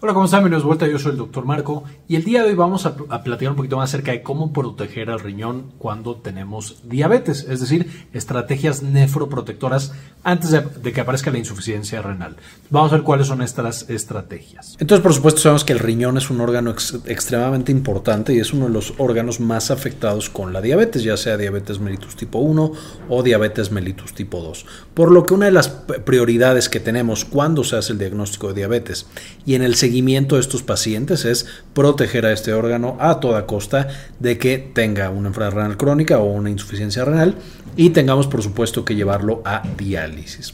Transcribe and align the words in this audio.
Hola, 0.00 0.14
¿cómo 0.14 0.26
están? 0.26 0.44
Bienvenidos 0.44 0.64
vuelta, 0.64 0.86
yo 0.86 0.96
soy 1.00 1.10
el 1.10 1.18
doctor 1.18 1.44
Marco 1.44 1.82
y 2.06 2.14
el 2.14 2.22
día 2.22 2.44
de 2.44 2.50
hoy 2.50 2.54
vamos 2.54 2.86
a, 2.86 2.94
a, 3.08 3.24
platicar 3.24 3.50
un 3.50 3.56
poquito 3.56 3.78
más 3.78 3.90
acerca 3.90 4.12
de 4.12 4.22
cómo 4.22 4.52
proteger 4.52 5.10
al 5.10 5.18
riñón 5.18 5.72
cuando 5.76 6.14
tenemos 6.14 6.82
diabetes, 6.84 7.44
es 7.50 7.58
decir, 7.58 8.06
estrategias 8.12 8.84
nefroprotectoras 8.84 9.92
antes 10.22 10.50
de, 10.52 10.92
que 10.92 11.00
aparezca 11.00 11.32
la 11.32 11.38
insuficiencia 11.38 12.00
renal. 12.02 12.36
Vamos 12.70 12.92
a 12.92 12.96
ver 12.96 13.04
cuáles 13.04 13.26
son 13.26 13.42
estas 13.42 13.90
estrategias. 13.90 14.76
Entonces, 14.78 15.02
por 15.02 15.14
supuesto, 15.14 15.40
sabemos 15.40 15.64
que 15.64 15.72
el 15.72 15.80
riñón 15.80 16.16
es 16.16 16.30
un 16.30 16.40
órgano 16.40 16.70
ex 16.70 17.00
extremadamente 17.06 17.72
importante 17.72 18.32
y 18.34 18.38
es 18.38 18.52
uno 18.52 18.66
de 18.66 18.72
los 18.72 18.94
órganos 18.98 19.40
más 19.40 19.72
afectados 19.72 20.30
con 20.30 20.52
la 20.52 20.60
diabetes, 20.60 21.02
ya 21.02 21.16
sea 21.16 21.36
diabetes 21.36 21.80
mellitus 21.80 22.14
tipo 22.14 22.38
1 22.38 22.72
o 23.08 23.22
diabetes 23.24 23.72
mellitus 23.72 24.14
tipo 24.14 24.40
2. 24.40 24.64
Por 24.94 25.10
lo 25.10 25.24
que 25.24 25.34
una 25.34 25.46
de 25.46 25.52
las 25.52 25.68
prioridades 25.68 26.68
que 26.68 26.78
tenemos 26.78 27.24
cuando 27.24 27.64
se 27.64 27.76
hace 27.76 27.92
el 27.92 27.98
diagnóstico 27.98 28.48
de 28.48 28.54
diabetes 28.54 29.06
y 29.44 29.54
en 29.54 29.62
el 29.62 29.74
seguimiento 29.88 30.34
de 30.34 30.42
estos 30.42 30.62
pacientes 30.62 31.24
es 31.24 31.46
proteger 31.72 32.26
a 32.26 32.32
este 32.32 32.52
órgano 32.52 32.98
a 33.00 33.20
toda 33.20 33.46
costa 33.46 33.88
de 34.18 34.36
que 34.36 34.58
tenga 34.58 35.08
una 35.08 35.28
enfermedad 35.28 35.54
renal 35.54 35.76
crónica 35.78 36.18
o 36.18 36.30
una 36.30 36.50
insuficiencia 36.50 37.06
renal 37.06 37.36
y 37.74 37.88
tengamos 37.90 38.26
por 38.26 38.42
supuesto 38.42 38.84
que 38.84 38.94
llevarlo 38.94 39.40
a 39.46 39.62
diálisis. 39.78 40.52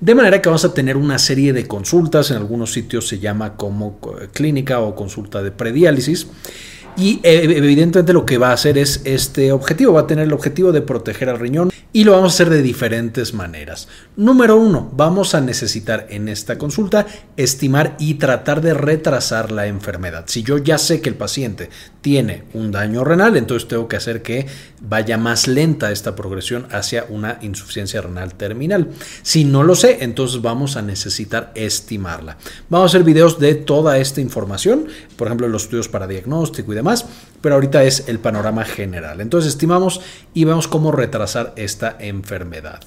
De 0.00 0.14
manera 0.14 0.40
que 0.40 0.48
vamos 0.48 0.64
a 0.64 0.72
tener 0.72 0.96
una 0.96 1.18
serie 1.18 1.52
de 1.52 1.66
consultas, 1.66 2.30
en 2.30 2.38
algunos 2.38 2.72
sitios 2.72 3.06
se 3.06 3.18
llama 3.18 3.58
como 3.58 4.00
clínica 4.32 4.80
o 4.80 4.96
consulta 4.96 5.42
de 5.42 5.50
prediálisis. 5.50 6.26
Y 6.96 7.20
evidentemente 7.22 8.12
lo 8.12 8.26
que 8.26 8.38
va 8.38 8.50
a 8.50 8.54
hacer 8.54 8.76
es 8.76 9.02
este 9.04 9.52
objetivo, 9.52 9.94
va 9.94 10.00
a 10.00 10.06
tener 10.06 10.26
el 10.26 10.32
objetivo 10.32 10.72
de 10.72 10.82
proteger 10.82 11.28
al 11.28 11.38
riñón 11.38 11.70
y 11.92 12.04
lo 12.04 12.12
vamos 12.12 12.32
a 12.32 12.34
hacer 12.34 12.50
de 12.50 12.62
diferentes 12.62 13.34
maneras. 13.34 13.88
Número 14.16 14.56
uno, 14.56 14.90
vamos 14.94 15.34
a 15.34 15.40
necesitar 15.40 16.06
en 16.10 16.28
esta 16.28 16.58
consulta 16.58 17.06
estimar 17.36 17.96
y 17.98 18.14
tratar 18.14 18.60
de 18.60 18.74
retrasar 18.74 19.50
la 19.50 19.66
enfermedad. 19.66 20.24
Si 20.26 20.42
yo 20.42 20.58
ya 20.58 20.78
sé 20.78 21.00
que 21.00 21.08
el 21.08 21.14
paciente 21.14 21.70
tiene 22.00 22.44
un 22.54 22.72
daño 22.72 23.04
renal, 23.04 23.36
entonces 23.36 23.68
tengo 23.68 23.88
que 23.88 23.96
hacer 23.96 24.22
que 24.22 24.46
vaya 24.80 25.18
más 25.18 25.46
lenta 25.46 25.92
esta 25.92 26.16
progresión 26.16 26.66
hacia 26.70 27.04
una 27.08 27.38
insuficiencia 27.42 28.00
renal 28.00 28.34
terminal. 28.34 28.88
Si 29.22 29.44
no 29.44 29.62
lo 29.62 29.74
sé, 29.74 29.98
entonces 30.00 30.40
vamos 30.40 30.76
a 30.76 30.82
necesitar 30.82 31.52
estimarla. 31.54 32.38
Vamos 32.68 32.90
a 32.90 32.96
hacer 32.96 33.04
videos 33.04 33.38
de 33.38 33.54
toda 33.54 33.98
esta 33.98 34.20
información, 34.20 34.86
por 35.16 35.28
ejemplo, 35.28 35.48
los 35.48 35.64
estudios 35.64 35.88
para 35.88 36.06
diagnóstico 36.06 36.72
y 36.72 36.76
demás, 36.76 37.06
pero 37.40 37.56
ahorita 37.56 37.84
es 37.84 38.08
el 38.08 38.18
panorama 38.18 38.64
general. 38.64 39.20
Entonces 39.20 39.52
estimamos 39.52 40.00
y 40.32 40.44
vemos 40.44 40.68
cómo 40.68 40.92
retrasar 40.92 41.52
esta 41.56 41.96
enfermedad. 41.98 42.80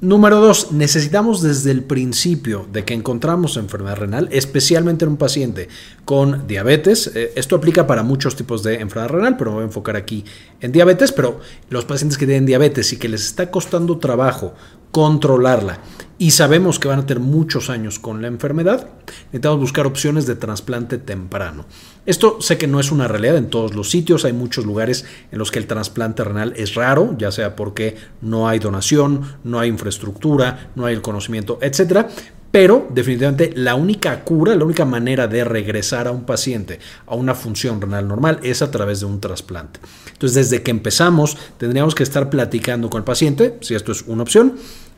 Número 0.00 0.40
dos, 0.40 0.72
necesitamos 0.72 1.40
desde 1.40 1.70
el 1.70 1.82
principio 1.82 2.66
de 2.70 2.84
que 2.84 2.94
encontramos 2.94 3.56
enfermedad 3.56 3.96
renal, 3.96 4.28
especialmente 4.32 5.04
en 5.04 5.12
un 5.12 5.16
paciente 5.16 5.68
con 6.04 6.46
diabetes. 6.46 7.12
Eh, 7.14 7.32
esto 7.36 7.56
aplica 7.56 7.86
para 7.86 8.02
muchos 8.02 8.34
tipos 8.34 8.62
de 8.62 8.80
enfermedad 8.80 9.14
renal, 9.14 9.36
pero 9.36 9.52
me 9.52 9.56
voy 9.56 9.62
a 9.62 9.66
enfocar 9.66 9.96
aquí 9.96 10.24
en 10.60 10.72
diabetes. 10.72 11.12
Pero 11.12 11.40
los 11.70 11.84
pacientes 11.84 12.18
que 12.18 12.26
tienen 12.26 12.44
diabetes 12.44 12.92
y 12.92 12.98
que 12.98 13.08
les 13.08 13.24
está 13.24 13.50
costando 13.50 13.98
trabajo 13.98 14.54
controlarla 14.90 15.78
y 16.18 16.30
sabemos 16.30 16.78
que 16.78 16.88
van 16.88 17.00
a 17.00 17.06
tener 17.06 17.22
muchos 17.22 17.70
años 17.70 17.98
con 17.98 18.22
la 18.22 18.28
enfermedad, 18.28 18.88
necesitamos 19.26 19.60
buscar 19.60 19.86
opciones 19.86 20.26
de 20.26 20.36
trasplante 20.36 20.98
temprano. 20.98 21.66
Esto 22.06 22.40
sé 22.40 22.58
que 22.58 22.66
no 22.66 22.80
es 22.80 22.92
una 22.92 23.08
realidad 23.08 23.36
en 23.36 23.50
todos 23.50 23.74
los 23.74 23.90
sitios, 23.90 24.24
hay 24.24 24.32
muchos 24.32 24.64
lugares 24.64 25.04
en 25.32 25.38
los 25.38 25.50
que 25.50 25.58
el 25.58 25.66
trasplante 25.66 26.22
renal 26.22 26.52
es 26.56 26.74
raro, 26.74 27.16
ya 27.18 27.32
sea 27.32 27.56
porque 27.56 27.96
no 28.20 28.48
hay 28.48 28.58
donación, 28.58 29.22
no 29.42 29.58
hay 29.58 29.68
infraestructura, 29.68 30.70
no 30.74 30.86
hay 30.86 30.94
el 30.94 31.02
conocimiento, 31.02 31.58
etcétera, 31.60 32.08
pero 32.54 32.86
definitivamente 32.88 33.52
la 33.56 33.74
única 33.74 34.22
cura, 34.22 34.54
la 34.54 34.64
única 34.64 34.84
manera 34.84 35.26
de 35.26 35.42
regresar 35.42 36.06
a 36.06 36.12
un 36.12 36.22
paciente 36.22 36.78
a 37.04 37.16
una 37.16 37.34
función 37.34 37.80
renal 37.80 38.06
normal 38.06 38.38
es 38.44 38.62
a 38.62 38.70
través 38.70 39.00
de 39.00 39.06
un 39.06 39.18
trasplante. 39.18 39.80
Entonces, 40.12 40.50
desde 40.50 40.62
que 40.62 40.70
empezamos, 40.70 41.36
tendríamos 41.58 41.96
que 41.96 42.04
estar 42.04 42.30
platicando 42.30 42.90
con 42.90 43.00
el 43.00 43.04
paciente, 43.04 43.58
si 43.60 43.74
esto 43.74 43.90
es 43.90 44.02
una 44.02 44.22
opción, 44.22 44.54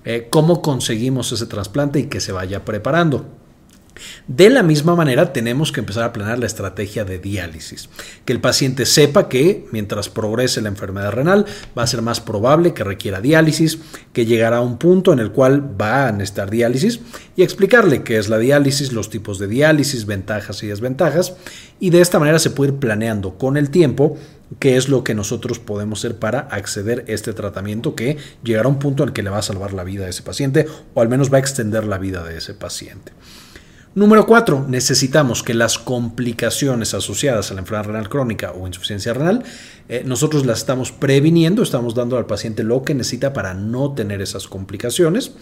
eh, 0.06 0.28
cómo 0.30 0.62
conseguimos 0.62 1.32
ese 1.32 1.46
trasplante 1.46 1.98
y 1.98 2.04
que 2.04 2.20
se 2.20 2.32
vaya 2.32 2.64
preparando. 2.64 3.26
De 4.26 4.50
la 4.50 4.62
misma 4.62 4.94
manera, 4.94 5.32
tenemos 5.32 5.72
que 5.72 5.80
empezar 5.80 6.04
a 6.04 6.12
planear 6.12 6.38
la 6.38 6.46
estrategia 6.46 7.04
de 7.04 7.18
diálisis. 7.18 7.88
Que 8.24 8.32
el 8.32 8.40
paciente 8.40 8.86
sepa 8.86 9.28
que 9.28 9.66
mientras 9.72 10.08
progrese 10.08 10.60
la 10.60 10.68
enfermedad 10.68 11.12
renal, 11.12 11.46
va 11.76 11.82
a 11.82 11.86
ser 11.86 12.02
más 12.02 12.20
probable 12.20 12.74
que 12.74 12.84
requiera 12.84 13.20
diálisis, 13.20 13.78
que 14.12 14.26
llegará 14.26 14.58
a 14.58 14.62
un 14.62 14.78
punto 14.78 15.12
en 15.12 15.18
el 15.18 15.32
cual 15.32 15.80
va 15.80 16.08
a 16.08 16.12
necesitar 16.12 16.50
diálisis 16.50 17.00
y 17.36 17.42
explicarle 17.42 18.02
qué 18.02 18.18
es 18.18 18.28
la 18.28 18.38
diálisis, 18.38 18.92
los 18.92 19.10
tipos 19.10 19.38
de 19.38 19.46
diálisis, 19.46 20.06
ventajas 20.06 20.62
y 20.62 20.66
desventajas. 20.66 21.34
Y 21.78 21.90
de 21.90 22.00
esta 22.00 22.18
manera 22.18 22.38
se 22.38 22.50
puede 22.50 22.72
ir 22.72 22.78
planeando 22.78 23.38
con 23.38 23.56
el 23.56 23.70
tiempo 23.70 24.16
qué 24.58 24.76
es 24.76 24.88
lo 24.88 25.04
que 25.04 25.14
nosotros 25.14 25.58
podemos 25.58 26.00
hacer 26.00 26.18
para 26.18 26.40
acceder 26.40 27.04
a 27.08 27.12
este 27.12 27.32
tratamiento 27.32 27.94
que 27.94 28.16
llegará 28.42 28.66
a 28.66 28.70
un 28.70 28.78
punto 28.78 29.02
en 29.02 29.10
el 29.10 29.12
que 29.12 29.22
le 29.22 29.30
va 29.30 29.38
a 29.38 29.42
salvar 29.42 29.72
la 29.72 29.84
vida 29.84 30.06
a 30.06 30.08
ese 30.08 30.22
paciente 30.22 30.66
o 30.94 31.00
al 31.00 31.08
menos 31.08 31.32
va 31.32 31.36
a 31.36 31.40
extender 31.40 31.84
la 31.84 31.98
vida 31.98 32.22
de 32.24 32.38
ese 32.38 32.54
paciente. 32.54 33.12
Número 33.96 34.26
4. 34.26 34.66
Necesitamos 34.68 35.42
que 35.42 35.54
las 35.54 35.78
complicaciones 35.78 36.92
asociadas 36.92 37.50
a 37.50 37.54
la 37.54 37.60
enfermedad 37.60 37.86
renal 37.86 38.10
crónica 38.10 38.52
o 38.52 38.66
insuficiencia 38.66 39.14
renal, 39.14 39.42
eh, 39.88 40.02
nosotros 40.04 40.44
las 40.44 40.58
estamos 40.58 40.92
previniendo, 40.92 41.62
estamos 41.62 41.94
dando 41.94 42.18
al 42.18 42.26
paciente 42.26 42.62
lo 42.62 42.82
que 42.82 42.92
necesita 42.92 43.32
para 43.32 43.54
no 43.54 43.94
tener 43.94 44.20
esas 44.20 44.48
complicaciones. 44.48 45.32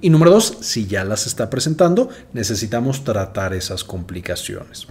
Y 0.00 0.10
número 0.10 0.32
2. 0.32 0.58
Si 0.60 0.88
ya 0.88 1.04
las 1.04 1.28
está 1.28 1.50
presentando, 1.50 2.08
necesitamos 2.32 3.04
tratar 3.04 3.54
esas 3.54 3.84
complicaciones. 3.84 4.88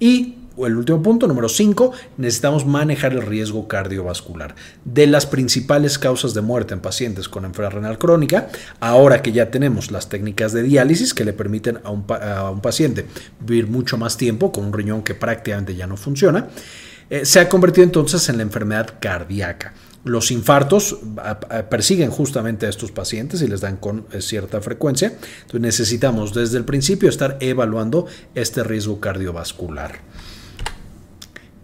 Y 0.00 0.36
el 0.58 0.76
último 0.76 1.02
punto, 1.02 1.26
número 1.26 1.48
5, 1.48 1.92
necesitamos 2.18 2.66
manejar 2.66 3.12
el 3.12 3.22
riesgo 3.22 3.68
cardiovascular. 3.68 4.54
De 4.84 5.06
las 5.06 5.26
principales 5.26 5.98
causas 5.98 6.34
de 6.34 6.40
muerte 6.40 6.74
en 6.74 6.80
pacientes 6.80 7.28
con 7.28 7.44
enfermedad 7.44 7.76
renal 7.76 7.98
crónica, 7.98 8.48
ahora 8.80 9.22
que 9.22 9.32
ya 9.32 9.50
tenemos 9.50 9.90
las 9.90 10.08
técnicas 10.08 10.52
de 10.52 10.62
diálisis 10.62 11.14
que 11.14 11.24
le 11.24 11.32
permiten 11.32 11.80
a 11.84 11.90
un, 11.90 12.60
paciente 12.60 13.06
vivir 13.40 13.66
mucho 13.66 13.98
más 13.98 14.16
tiempo 14.16 14.52
con 14.52 14.64
un 14.64 14.72
riñón 14.72 15.02
que 15.02 15.14
prácticamente 15.14 15.74
ya 15.74 15.86
no 15.86 15.96
funciona, 15.96 16.48
eh, 17.10 17.24
se 17.24 17.40
ha 17.40 17.48
convertido 17.48 17.84
entonces 17.84 18.28
en 18.28 18.36
la 18.36 18.42
enfermedad 18.42 18.94
cardíaca. 19.00 19.72
Los 20.04 20.32
infartos 20.32 20.98
persiguen 21.70 22.10
justamente 22.10 22.66
a 22.66 22.68
estos 22.68 22.90
pacientes 22.90 23.40
y 23.40 23.46
les 23.46 23.60
dan 23.60 23.76
con 23.76 24.06
eh, 24.10 24.20
cierta 24.20 24.60
frecuencia. 24.60 25.12
Entonces 25.42 25.60
necesitamos 25.60 26.34
desde 26.34 26.58
el 26.58 26.64
principio 26.64 27.08
estar 27.08 27.36
evaluando 27.40 28.06
este 28.34 28.64
riesgo 28.64 28.98
cardiovascular. 28.98 30.00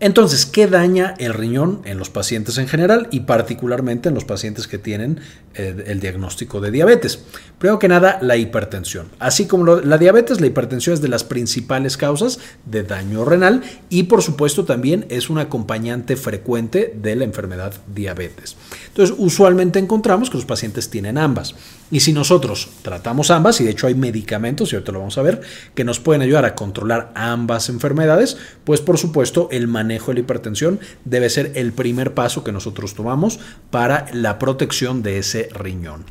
Entonces, 0.01 0.47
¿qué 0.47 0.69
daña 0.69 1.15
el 1.19 1.35
riñón 1.35 1.83
en 1.85 1.99
los 1.99 2.09
pacientes 2.09 2.57
en 2.59 2.69
general 2.69 3.09
y 3.11 3.21
particularmente 3.21 4.09
en 4.09 4.15
los 4.15 4.25
pacientes 4.25 4.69
que 4.69 4.79
tienen 4.79 5.19
eh, 5.55 5.85
el 5.89 5.99
diagnóstico 5.99 6.61
de 6.61 6.71
diabetes? 6.71 7.19
Primero 7.59 7.81
que 7.81 7.89
nada, 7.89 8.19
la 8.23 8.37
hipertensión. 8.37 9.09
Así 9.19 9.47
como 9.47 9.77
la 9.77 9.99
diabetes, 9.99 10.41
la 10.41 10.47
hipertensión 10.47 10.95
es 10.95 11.01
de 11.01 11.09
las 11.09 11.25
principales 11.25 11.97
causas 11.97 12.39
de 12.65 12.85
daño 12.85 13.25
renal 13.25 13.63
y 13.89 14.05
por 14.05 14.23
supuesto 14.23 14.65
también 14.65 15.05
es 15.09 15.31
un 15.31 15.39
acompañante 15.39 16.17
frecuente 16.17 16.95
de 16.97 17.17
la 17.17 17.25
enfermedad 17.25 17.75
diabetes. 17.93 18.57
Entonces, 18.87 19.17
usualmente 19.19 19.81
encontramos 19.81 20.31
que 20.31 20.37
los 20.37 20.47
pacientes 20.47 20.91
tienen 20.91 21.19
ambas. 21.19 21.57
Y 21.91 22.01
si 22.01 22.13
nosotros 22.13 22.69
tratamos 22.83 23.31
ambas, 23.31 23.61
y 23.61 23.65
de 23.65 23.71
hecho 23.71 23.87
hay 23.87 23.95
medicamentos, 23.95 24.73
y 24.73 24.77
ahorita 24.77 24.93
lo 24.93 24.99
vamos 24.99 25.17
a 25.17 25.23
ver, 25.23 25.41
que 25.75 25.85
nos 25.85 26.01
pueden 26.01 26.23
ayudar 26.23 26.45
a 26.45 26.55
controlar 26.55 27.13
ambas 27.15 27.69
enfermedades, 27.69 28.37
pues 28.65 28.81
por 28.81 28.99
supuesto 28.99 29.49
el 29.51 29.69
manejo 29.69 30.11
de 30.11 30.15
la 30.15 30.21
hipertensión 30.21 30.81
debe 31.05 31.31
ser 31.31 31.53
el 31.55 31.73
primer 31.73 32.15
paso 32.15 32.45
que 32.45 32.53
nosotros 32.53 32.95
tomamos 32.95 33.41
para 33.71 34.07
la 34.13 34.39
protección 34.39 35.03
de 35.03 35.19
ese 35.19 35.49
riñón. 35.55 36.05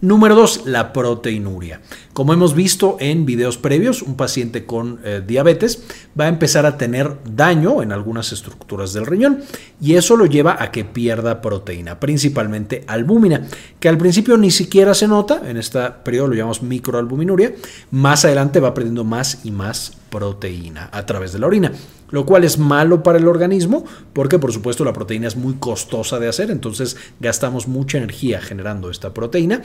Número 0.00 0.34
2, 0.34 0.62
la 0.66 0.92
proteinuria. 0.92 1.80
Como 2.12 2.32
hemos 2.32 2.54
visto 2.54 2.96
en 3.00 3.24
videos 3.24 3.58
previos, 3.58 4.02
un 4.02 4.16
paciente 4.16 4.66
con 4.66 5.00
eh, 5.04 5.22
diabetes 5.26 5.82
va 6.18 6.24
a 6.24 6.28
empezar 6.28 6.66
a 6.66 6.76
tener 6.76 7.16
daño 7.24 7.82
en 7.82 7.92
algunas 7.92 8.32
estructuras 8.32 8.92
del 8.92 9.06
riñón 9.06 9.42
y 9.80 9.94
eso 9.94 10.16
lo 10.16 10.26
lleva 10.26 10.62
a 10.62 10.70
que 10.70 10.84
pierda 10.84 11.40
proteína, 11.40 12.00
principalmente 12.00 12.84
albúmina, 12.86 13.46
que 13.80 13.88
al 13.88 13.96
principio 13.96 14.36
ni 14.36 14.50
siquiera 14.50 14.94
se 14.94 15.08
nota, 15.08 15.42
en 15.48 15.56
este 15.56 15.80
periodo 16.04 16.28
lo 16.28 16.34
llamamos 16.34 16.62
microalbuminuria, 16.62 17.54
más 17.90 18.24
adelante 18.24 18.60
va 18.60 18.74
perdiendo 18.74 19.04
más 19.04 19.44
y 19.44 19.50
más 19.50 19.96
proteína 20.14 20.90
a 20.92 21.04
través 21.06 21.32
de 21.32 21.40
la 21.40 21.48
orina 21.48 21.72
lo 22.10 22.24
cual 22.24 22.44
es 22.44 22.58
malo 22.58 23.02
para 23.02 23.18
el 23.18 23.26
organismo 23.26 23.84
porque 24.12 24.38
por 24.38 24.52
supuesto 24.52 24.84
la 24.84 24.92
proteína 24.92 25.26
es 25.26 25.34
muy 25.34 25.54
costosa 25.54 26.20
de 26.20 26.28
hacer, 26.28 26.52
entonces 26.52 26.96
gastamos 27.18 27.66
mucha 27.66 27.98
energía 27.98 28.40
generando 28.40 28.90
esta 28.90 29.12
proteína 29.12 29.62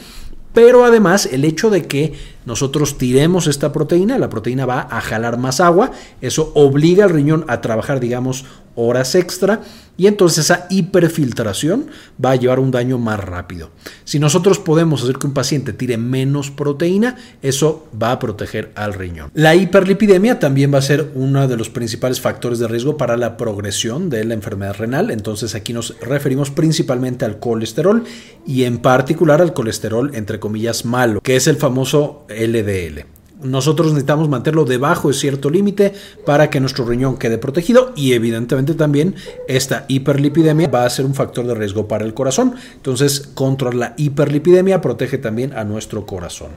Pero 0.54 0.84
además 0.84 1.30
el 1.32 1.46
hecho 1.46 1.70
de 1.70 1.84
que 1.84 2.14
nosotros 2.46 2.98
tiremos 2.98 3.48
esta 3.48 3.72
proteína, 3.72 4.18
la 4.18 4.30
proteína 4.30 4.66
va 4.66 4.88
a 4.90 5.02
jalar 5.02 5.38
más 5.38 5.60
agua, 5.60 5.92
eso 6.22 6.52
obliga 6.56 7.06
al 7.06 7.12
riñón 7.12 7.46
a 7.48 7.62
trabajar, 7.62 8.00
digamos, 8.00 8.46
horas 8.76 9.14
extra 9.16 9.62
y 9.98 10.08
entonces 10.08 10.46
esa 10.46 10.66
hiperfiltración 10.70 11.88
va 12.24 12.32
a 12.32 12.36
llevar 12.38 12.60
un 12.60 12.72
daño 12.72 12.98
más 12.98 13.20
rápido. 13.20 13.70
Si 14.06 14.18
nosotros 14.18 14.58
podemos 14.58 15.04
hacer 15.04 15.18
que 15.18 15.28
un 15.28 15.34
paciente 15.34 15.74
tire 15.74 15.98
menos 15.98 16.52
proteína, 16.52 17.18
eso 17.42 17.90
va 18.02 18.14
a 18.14 18.20
proteger 18.20 18.72
al 18.76 18.94
riñón. 18.94 19.30
La 19.34 19.56
hiperlipidemia 19.56 20.40
también 20.40 20.74
va 20.74 20.78
a 20.78 20.84
ser 20.84 21.12
uno 21.16 21.46
de 21.50 21.58
los 21.58 21.70
principales 21.70 22.22
factores 22.22 22.60
de 22.60 22.70
riesgo 22.70 22.96
para 22.96 23.18
la 23.18 23.36
progresión 23.36 24.10
de 24.10 24.24
la 24.24 24.36
enfermedad 24.36 24.76
renal, 24.76 25.12
entonces 25.12 25.54
aquí 25.54 25.74
nos 25.74 26.00
referimos 26.00 26.50
principalmente 26.50 27.26
al 27.26 27.40
colesterol 27.40 28.06
y 28.48 28.64
en 28.64 28.78
particular 28.78 29.42
al 29.42 29.54
colesterol 29.54 30.12
entre 30.14 30.39
comillas 30.40 30.86
malo, 30.86 31.22
que 31.22 31.36
es 31.36 31.48
el 31.48 31.58
famoso 31.58 32.26
LDL. 32.30 33.06
Nosotros 33.42 33.88
necesitamos 33.88 34.28
mantenerlo 34.28 34.66
debajo 34.66 35.08
de 35.08 35.14
cierto 35.14 35.50
límite 35.50 35.94
para 36.26 36.50
que 36.50 36.60
nuestro 36.60 36.86
riñón 36.86 37.18
quede 37.18 37.38
protegido 37.38 37.94
y 37.96 38.12
evidentemente 38.12 38.74
también 38.74 39.16
esta 39.48 39.86
hiperlipidemia 39.88 40.68
va 40.68 40.84
a 40.84 40.90
ser 40.90 41.06
un 41.06 41.16
factor 41.16 41.48
de 41.48 41.56
riesgo 41.56 41.88
para 41.88 42.04
el 42.04 42.14
corazón. 42.14 42.56
Entonces, 42.76 43.22
contra 43.34 43.72
la 43.72 43.94
hiperlipidemia 43.96 44.82
protege 44.82 45.18
también 45.18 45.54
a 45.54 45.64
nuestro 45.64 46.06
corazón. 46.06 46.50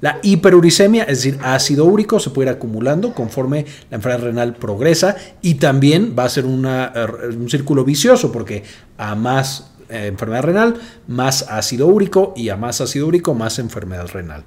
La 0.00 0.20
hiperuricemia, 0.22 1.04
es 1.04 1.24
decir, 1.24 1.40
ácido 1.42 1.84
úrico, 1.84 2.20
se 2.20 2.30
puede 2.30 2.50
ir 2.50 2.56
acumulando 2.56 3.14
conforme 3.14 3.64
la 3.90 3.96
enfermedad 3.96 4.26
renal 4.26 4.54
progresa 4.54 5.16
y 5.42 5.54
también 5.54 6.14
va 6.16 6.24
a 6.24 6.28
ser 6.28 6.44
er, 6.44 7.36
un 7.36 7.50
círculo 7.50 7.84
vicioso 7.84 8.30
porque 8.30 8.62
a 8.96 9.16
más 9.16 9.60
eh, 9.60 9.67
enfermedad 9.88 10.42
renal, 10.42 10.80
más 11.06 11.46
ácido 11.48 11.86
úrico 11.86 12.32
y 12.36 12.48
a 12.48 12.56
más 12.56 12.80
ácido 12.80 13.06
úrico, 13.06 13.34
más 13.34 13.58
enfermedad 13.58 14.08
renal. 14.08 14.44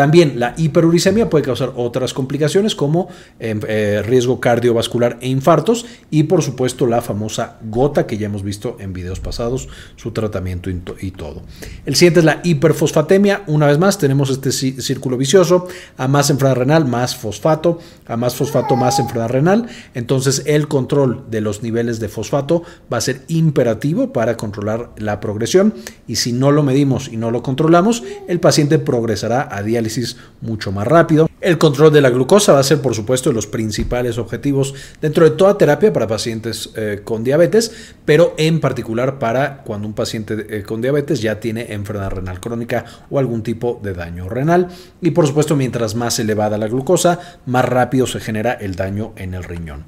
También 0.00 0.40
la 0.40 0.54
hiperuricemia 0.56 1.28
puede 1.28 1.44
causar 1.44 1.74
otras 1.76 2.14
complicaciones 2.14 2.74
como 2.74 3.10
em, 3.38 3.60
eh, 3.68 4.00
riesgo 4.02 4.40
cardiovascular 4.40 5.18
e 5.20 5.28
infartos 5.28 5.84
y 6.10 6.22
por 6.22 6.40
supuesto 6.40 6.86
la 6.86 7.02
famosa 7.02 7.58
gota 7.68 8.06
que 8.06 8.16
ya 8.16 8.24
hemos 8.24 8.42
visto 8.42 8.78
en 8.80 8.94
videos 8.94 9.20
pasados, 9.20 9.68
su 9.96 10.12
tratamiento 10.12 10.70
y, 10.70 11.10
todo. 11.10 11.42
El 11.84 11.96
siguiente 11.96 12.20
es 12.20 12.24
la 12.24 12.40
hiperfosfatemia. 12.42 13.42
Una 13.46 13.66
vez 13.66 13.78
más 13.78 13.98
tenemos 13.98 14.30
este 14.30 14.52
círculo 14.52 15.18
vicioso, 15.18 15.68
a 15.98 16.08
más 16.08 16.30
enfermedad 16.30 16.56
renal, 16.56 16.86
más 16.86 17.14
fosfato, 17.14 17.78
a 18.06 18.16
más 18.16 18.34
fosfato, 18.34 18.76
más 18.76 18.98
enfermedad 19.00 19.28
renal. 19.28 19.66
Entonces 19.92 20.44
el 20.46 20.66
control 20.66 21.24
de 21.30 21.42
los 21.42 21.62
niveles 21.62 22.00
de 22.00 22.08
fosfato 22.08 22.62
va 22.90 22.96
a 22.96 23.02
ser 23.02 23.20
imperativo 23.28 24.14
para 24.14 24.38
controlar 24.38 24.92
la 24.96 25.20
progresión 25.20 25.74
y 26.08 26.16
si 26.16 26.32
no 26.32 26.52
lo 26.52 26.62
medimos 26.62 27.08
y 27.12 27.18
no 27.18 27.30
lo 27.30 27.42
controlamos, 27.42 28.02
el 28.28 28.40
paciente 28.40 28.78
progresará 28.78 29.42
a 29.42 29.62
mucho 30.40 30.72
más 30.72 30.86
rápido. 30.86 31.28
El 31.40 31.56
control 31.56 31.92
de 31.92 32.02
la 32.02 32.10
glucosa 32.10 32.52
va 32.52 32.60
a 32.60 32.64
ser, 32.64 32.82
por 32.82 32.94
supuesto, 32.94 33.30
de 33.30 33.34
los 33.34 33.46
principales 33.46 34.18
objetivos 34.18 34.74
dentro 35.00 35.24
de 35.24 35.30
toda 35.30 35.56
terapia 35.56 35.92
para 35.92 36.06
pacientes 36.06 36.70
eh, 36.76 37.00
con 37.02 37.24
diabetes, 37.24 37.94
pero 38.04 38.34
en 38.36 38.60
particular 38.60 39.18
para 39.18 39.62
cuando 39.62 39.88
un 39.88 39.94
paciente 39.94 40.46
eh, 40.50 40.62
con 40.62 40.82
diabetes 40.82 41.22
ya 41.22 41.40
tiene 41.40 41.72
enfermedad 41.72 42.10
renal 42.10 42.40
crónica 42.40 42.84
o 43.08 43.18
algún 43.18 43.42
tipo 43.42 43.80
de 43.82 43.94
daño 43.94 44.28
renal. 44.28 44.68
Y 45.00 45.12
por 45.12 45.26
supuesto, 45.26 45.56
mientras 45.56 45.94
más 45.94 46.18
elevada 46.18 46.58
la 46.58 46.68
glucosa, 46.68 47.18
más 47.46 47.64
rápido 47.64 48.06
se 48.06 48.20
genera 48.20 48.52
el 48.52 48.74
daño 48.74 49.12
en 49.16 49.32
el 49.32 49.44
riñón. 49.44 49.86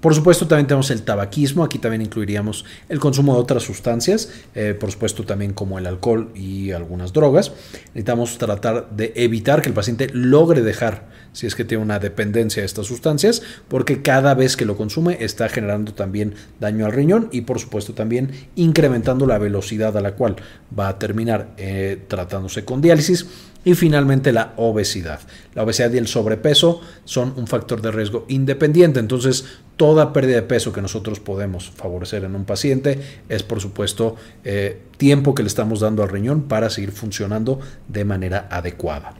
Por 0.00 0.14
supuesto, 0.14 0.46
también 0.46 0.66
tenemos 0.66 0.90
el 0.90 1.02
tabaquismo, 1.02 1.64
aquí 1.64 1.78
también 1.78 2.02
incluiríamos 2.02 2.64
el 2.88 3.00
consumo 3.00 3.34
de 3.34 3.40
otras 3.40 3.62
sustancias, 3.62 4.30
eh, 4.54 4.76
por 4.78 4.92
supuesto 4.92 5.24
también 5.24 5.52
como 5.52 5.78
el 5.78 5.86
alcohol 5.86 6.30
y 6.34 6.70
algunas 6.72 7.12
drogas. 7.12 7.52
Necesitamos 7.86 8.36
tratar 8.38 8.90
de 8.90 9.12
evitar 9.16 9.62
que 9.62 9.68
el 9.68 9.74
paciente 9.74 10.08
logre 10.12 10.62
dejar, 10.62 11.08
si 11.32 11.46
es 11.46 11.54
que 11.54 11.64
tiene 11.64 11.82
una 11.82 11.98
dependencia 11.98 12.62
de 12.62 12.66
estas 12.66 12.86
sustancias, 12.86 13.42
porque 13.68 14.02
cada 14.02 14.34
vez 14.34 14.56
que 14.56 14.66
lo 14.66 14.76
consume 14.76 15.16
está 15.20 15.48
generando 15.48 15.94
también 15.94 16.34
daño 16.60 16.86
al 16.86 16.92
riñón 16.92 17.28
y 17.32 17.42
por 17.42 17.58
supuesto 17.58 17.94
también 17.94 18.30
incrementando 18.54 19.26
la 19.26 19.38
velocidad 19.38 19.96
a 19.96 20.02
la 20.02 20.12
cual 20.12 20.36
va 20.78 20.88
a 20.88 20.98
terminar 20.98 21.48
eh, 21.56 22.02
tratándose 22.06 22.64
con 22.64 22.80
diálisis 22.80 23.26
y 23.66 23.74
finalmente 23.74 24.32
la 24.32 24.52
obesidad. 24.56 25.18
La 25.54 25.64
obesidad 25.64 25.92
y 25.92 25.98
el 25.98 26.06
sobrepeso 26.06 26.80
son 27.04 27.34
un 27.36 27.48
factor 27.48 27.82
de 27.82 27.90
riesgo 27.90 28.24
independiente. 28.28 29.00
Entonces, 29.00 29.44
toda 29.76 30.12
pérdida 30.12 30.36
de 30.36 30.42
peso 30.42 30.72
que 30.72 30.82
nosotros 30.82 31.20
podemos 31.20 31.70
favorecer 31.70 32.24
en 32.24 32.34
un 32.34 32.44
paciente 32.44 33.00
es, 33.28 33.42
por 33.42 33.60
supuesto, 33.60 34.16
eh, 34.44 34.80
tiempo 34.96 35.34
que 35.34 35.42
le 35.42 35.48
estamos 35.48 35.80
dando 35.80 36.02
al 36.02 36.08
riñón 36.08 36.42
para 36.42 36.70
seguir 36.70 36.92
funcionando 36.92 37.60
de 37.88 38.04
manera 38.04 38.48
adecuada. 38.50 39.14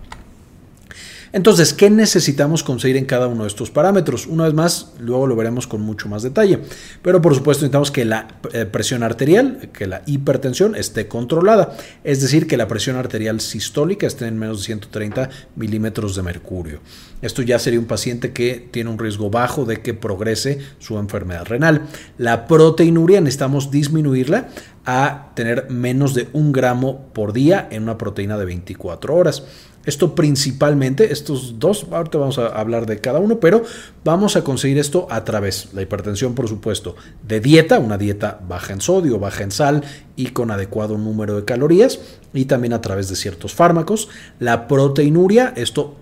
Entonces, 1.36 1.74
¿qué 1.74 1.90
necesitamos 1.90 2.62
conseguir 2.62 2.96
en 2.96 3.04
cada 3.04 3.26
uno 3.26 3.42
de 3.42 3.48
estos 3.48 3.70
parámetros? 3.70 4.26
Una 4.26 4.44
vez 4.44 4.54
más, 4.54 4.94
luego 4.98 5.26
lo 5.26 5.36
veremos 5.36 5.66
con 5.66 5.82
mucho 5.82 6.08
más 6.08 6.22
detalle. 6.22 6.60
Pero 7.02 7.20
por 7.20 7.34
supuesto 7.34 7.64
necesitamos 7.64 7.90
que 7.90 8.06
la 8.06 8.26
eh, 8.54 8.64
presión 8.64 9.02
arterial, 9.02 9.68
que 9.70 9.86
la 9.86 10.00
hipertensión 10.06 10.74
esté 10.74 11.08
controlada. 11.08 11.76
Es 12.04 12.22
decir, 12.22 12.46
que 12.46 12.56
la 12.56 12.68
presión 12.68 12.96
arterial 12.96 13.42
sistólica 13.42 14.06
esté 14.06 14.26
en 14.26 14.38
menos 14.38 14.60
de 14.60 14.64
130 14.64 15.28
milímetros 15.56 16.16
de 16.16 16.22
mercurio. 16.22 16.80
Esto 17.20 17.42
ya 17.42 17.58
sería 17.58 17.80
un 17.80 17.86
paciente 17.86 18.32
que 18.32 18.68
tiene 18.70 18.88
un 18.88 18.98
riesgo 18.98 19.28
bajo 19.28 19.66
de 19.66 19.82
que 19.82 19.92
progrese 19.92 20.60
su 20.78 20.98
enfermedad 20.98 21.44
renal. 21.44 21.82
La 22.16 22.46
proteinuria 22.46 23.20
necesitamos 23.20 23.70
disminuirla 23.70 24.48
a 24.86 25.32
tener 25.34 25.68
menos 25.68 26.14
de 26.14 26.28
un 26.32 26.52
gramo 26.52 27.08
por 27.12 27.34
día 27.34 27.68
en 27.70 27.82
una 27.82 27.98
proteína 27.98 28.38
de 28.38 28.46
24 28.46 29.14
horas. 29.14 29.42
Esto 29.86 30.14
principalmente, 30.14 31.12
estos 31.12 31.58
dos, 31.58 31.86
ahorita 31.90 32.18
vamos 32.18 32.38
a 32.38 32.48
hablar 32.48 32.86
de 32.86 32.98
cada 33.00 33.20
uno, 33.20 33.40
pero 33.40 33.62
vamos 34.04 34.36
a 34.36 34.42
conseguir 34.42 34.78
esto 34.78 35.06
a 35.10 35.24
través, 35.24 35.68
la 35.72 35.82
hipertensión 35.82 36.34
por 36.34 36.48
supuesto, 36.48 36.96
de 37.26 37.40
dieta, 37.40 37.78
una 37.78 37.96
dieta 37.96 38.40
baja 38.46 38.72
en 38.72 38.80
sodio, 38.80 39.18
baja 39.18 39.44
en 39.44 39.52
sal 39.52 39.82
y 40.16 40.26
con 40.28 40.50
adecuado 40.50 40.98
número 40.98 41.36
de 41.36 41.44
calorías, 41.44 42.00
y 42.34 42.44
también 42.44 42.72
a 42.72 42.80
través 42.80 43.08
de 43.08 43.16
ciertos 43.16 43.54
fármacos. 43.54 44.08
La 44.40 44.68
proteinuria, 44.68 45.54
esto 45.56 45.96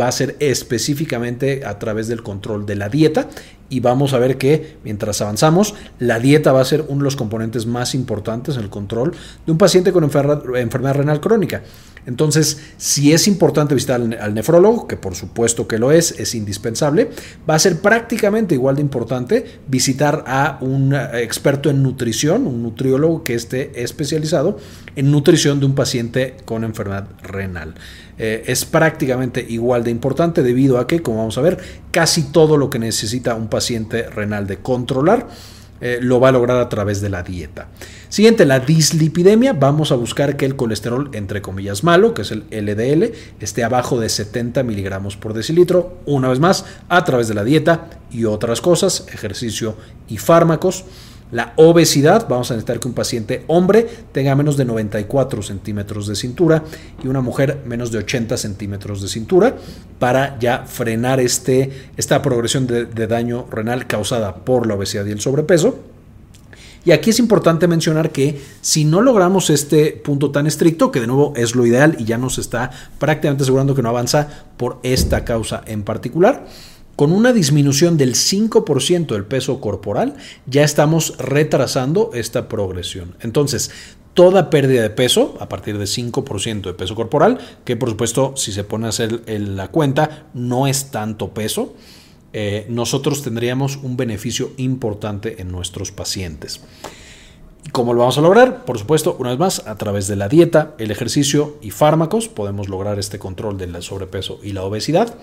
va 0.00 0.08
a 0.08 0.12
ser 0.12 0.36
específicamente 0.40 1.64
a 1.64 1.78
través 1.78 2.08
del 2.08 2.22
control 2.22 2.66
de 2.66 2.76
la 2.76 2.88
dieta 2.88 3.28
y 3.70 3.80
vamos 3.80 4.12
a 4.12 4.18
ver 4.18 4.38
que 4.38 4.78
mientras 4.82 5.20
avanzamos, 5.20 5.74
la 5.98 6.18
dieta 6.18 6.52
va 6.52 6.60
a 6.60 6.64
ser 6.64 6.86
uno 6.88 6.98
de 6.98 7.04
los 7.04 7.16
componentes 7.16 7.66
más 7.66 7.94
importantes 7.94 8.56
en 8.56 8.62
el 8.62 8.70
control 8.70 9.14
de 9.44 9.52
un 9.52 9.58
paciente 9.58 9.92
con 9.92 10.04
enfermedad 10.04 10.94
renal 10.94 11.20
crónica. 11.20 11.62
Entonces, 12.06 12.60
si 12.76 13.12
es 13.12 13.28
importante 13.28 13.74
visitar 13.74 14.00
al, 14.00 14.34
nefrólogo, 14.34 14.86
que 14.86 14.96
por 14.96 15.14
supuesto 15.14 15.66
que 15.68 15.78
lo 15.78 15.92
es, 15.92 16.18
es 16.18 16.34
indispensable, 16.34 17.10
va 17.48 17.54
a 17.54 17.58
ser 17.58 17.80
prácticamente 17.80 18.54
igual 18.54 18.76
de 18.76 18.82
importante 18.82 19.44
visitar 19.66 20.24
a 20.26 20.58
un 20.60 20.94
eh, 20.94 21.22
experto 21.22 21.70
en 21.70 21.82
nutrición, 21.82 22.46
un 22.46 22.62
nutriólogo 22.62 23.24
que 23.24 23.34
esté 23.34 23.82
especializado 23.82 24.58
en 24.96 25.10
nutrición 25.10 25.60
de 25.60 25.66
un 25.66 25.74
paciente 25.74 26.36
con 26.44 26.64
enfermedad 26.64 27.08
renal. 27.22 27.74
Eh, 28.18 28.44
es 28.46 28.64
prácticamente 28.64 29.44
igual 29.48 29.84
de 29.84 29.90
importante 29.90 30.42
debido 30.42 30.78
a 30.78 30.86
que, 30.86 31.00
como 31.00 31.18
vamos 31.18 31.38
a 31.38 31.42
ver, 31.42 31.58
casi 31.92 32.32
todo 32.32 32.56
lo 32.56 32.68
que 32.68 32.78
necesita 32.78 33.34
un 33.34 33.48
paciente 33.48 34.10
renal 34.10 34.46
de 34.46 34.58
controlar, 34.58 35.28
eh, 35.80 35.98
lo 36.00 36.20
va 36.20 36.28
a 36.28 36.32
lograr 36.32 36.58
a 36.58 36.68
través 36.68 37.00
de 37.00 37.08
la 37.08 37.22
dieta. 37.22 37.68
Siguiente, 38.08 38.46
la 38.46 38.60
dislipidemia. 38.60 39.52
Vamos 39.52 39.92
a 39.92 39.96
buscar 39.96 40.36
que 40.36 40.46
el 40.46 40.56
colesterol, 40.56 41.10
entre 41.12 41.42
comillas, 41.42 41.84
malo, 41.84 42.14
que 42.14 42.22
es 42.22 42.30
el 42.30 42.44
LDL, 42.50 43.12
esté 43.40 43.64
abajo 43.64 44.00
de 44.00 44.08
70 44.08 44.62
miligramos 44.62 45.16
por 45.16 45.34
decilitro. 45.34 45.98
Una 46.06 46.28
vez 46.28 46.40
más, 46.40 46.64
a 46.88 47.04
través 47.04 47.28
de 47.28 47.34
la 47.34 47.44
dieta 47.44 47.90
y 48.10 48.24
otras 48.24 48.60
cosas, 48.60 49.06
ejercicio 49.12 49.76
y 50.08 50.16
fármacos. 50.16 50.84
La 51.30 51.52
obesidad, 51.56 52.26
vamos 52.26 52.50
a 52.50 52.54
necesitar 52.54 52.80
que 52.80 52.88
un 52.88 52.94
paciente 52.94 53.44
hombre 53.48 53.86
tenga 54.12 54.34
menos 54.34 54.56
de 54.56 54.64
94 54.64 55.42
centímetros 55.42 56.06
de 56.06 56.16
cintura 56.16 56.64
y 57.02 57.08
una 57.08 57.20
mujer 57.20 57.62
menos 57.66 57.92
de 57.92 57.98
80 57.98 58.38
centímetros 58.38 59.02
de 59.02 59.08
cintura 59.08 59.56
para 59.98 60.38
ya 60.38 60.64
frenar 60.66 61.20
este, 61.20 61.90
esta 61.98 62.22
progresión 62.22 62.66
de, 62.66 62.86
daño 63.06 63.46
renal 63.50 63.86
causada 63.86 64.36
por 64.36 64.66
la 64.66 64.74
obesidad 64.74 65.04
y 65.04 65.10
el 65.10 65.20
sobrepeso. 65.20 65.78
Y 66.86 66.92
aquí 66.92 67.10
es 67.10 67.18
importante 67.18 67.66
mencionar 67.66 68.10
que 68.10 68.40
si 68.62 68.86
no 68.86 69.02
logramos 69.02 69.50
este 69.50 69.92
punto 69.92 70.30
tan 70.30 70.46
estricto, 70.46 70.90
que 70.90 71.00
de 71.00 71.06
nuevo 71.06 71.34
es 71.36 71.54
lo 71.54 71.66
ideal 71.66 71.96
y 71.98 72.04
ya 72.04 72.16
nos 72.16 72.38
está 72.38 72.70
prácticamente 72.98 73.42
asegurando 73.42 73.74
que 73.74 73.82
no 73.82 73.90
avanza 73.90 74.28
por 74.56 74.78
esta 74.82 75.26
causa 75.26 75.62
en 75.66 75.82
particular, 75.82 76.46
con 76.98 77.12
una 77.12 77.32
disminución 77.32 77.96
del 77.96 78.16
5% 78.16 79.06
del 79.06 79.24
peso 79.24 79.60
corporal, 79.60 80.16
ya 80.46 80.64
estamos 80.64 81.16
retrasando 81.18 82.10
esta 82.12 82.48
progresión. 82.48 83.14
Entonces, 83.20 83.70
toda 84.14 84.50
pérdida 84.50 84.82
de 84.82 84.90
peso, 84.90 85.36
a 85.38 85.48
partir 85.48 85.78
de 85.78 85.84
5% 85.84 86.62
de 86.62 86.74
peso 86.74 86.96
corporal, 86.96 87.38
que 87.64 87.76
por 87.76 87.88
supuesto, 87.90 88.32
si 88.36 88.50
se 88.50 88.64
pone 88.64 88.86
a 88.86 88.88
hacer 88.88 89.22
la 89.28 89.68
cuenta, 89.68 90.26
no 90.34 90.66
es 90.66 90.90
tanto 90.90 91.28
peso, 91.28 91.76
eh, 92.32 92.66
nosotros 92.68 93.22
tendríamos 93.22 93.76
un 93.76 93.96
beneficio 93.96 94.50
importante 94.56 95.40
en 95.40 95.52
nuestros 95.52 95.92
pacientes. 95.92 96.62
¿Cómo 97.70 97.94
lo 97.94 98.00
vamos 98.00 98.18
a 98.18 98.22
lograr? 98.22 98.64
Por 98.64 98.76
supuesto, 98.76 99.14
una 99.20 99.30
vez 99.30 99.38
más, 99.38 99.68
a 99.68 99.76
través 99.76 100.08
de 100.08 100.16
la 100.16 100.28
dieta, 100.28 100.74
el 100.78 100.90
ejercicio 100.90 101.58
y 101.62 101.70
fármacos 101.70 102.26
podemos 102.26 102.68
lograr 102.68 102.98
este 102.98 103.20
control 103.20 103.56
del 103.56 103.80
sobrepeso 103.84 104.40
y 104.42 104.50
la 104.50 104.64
obesidad. 104.64 105.16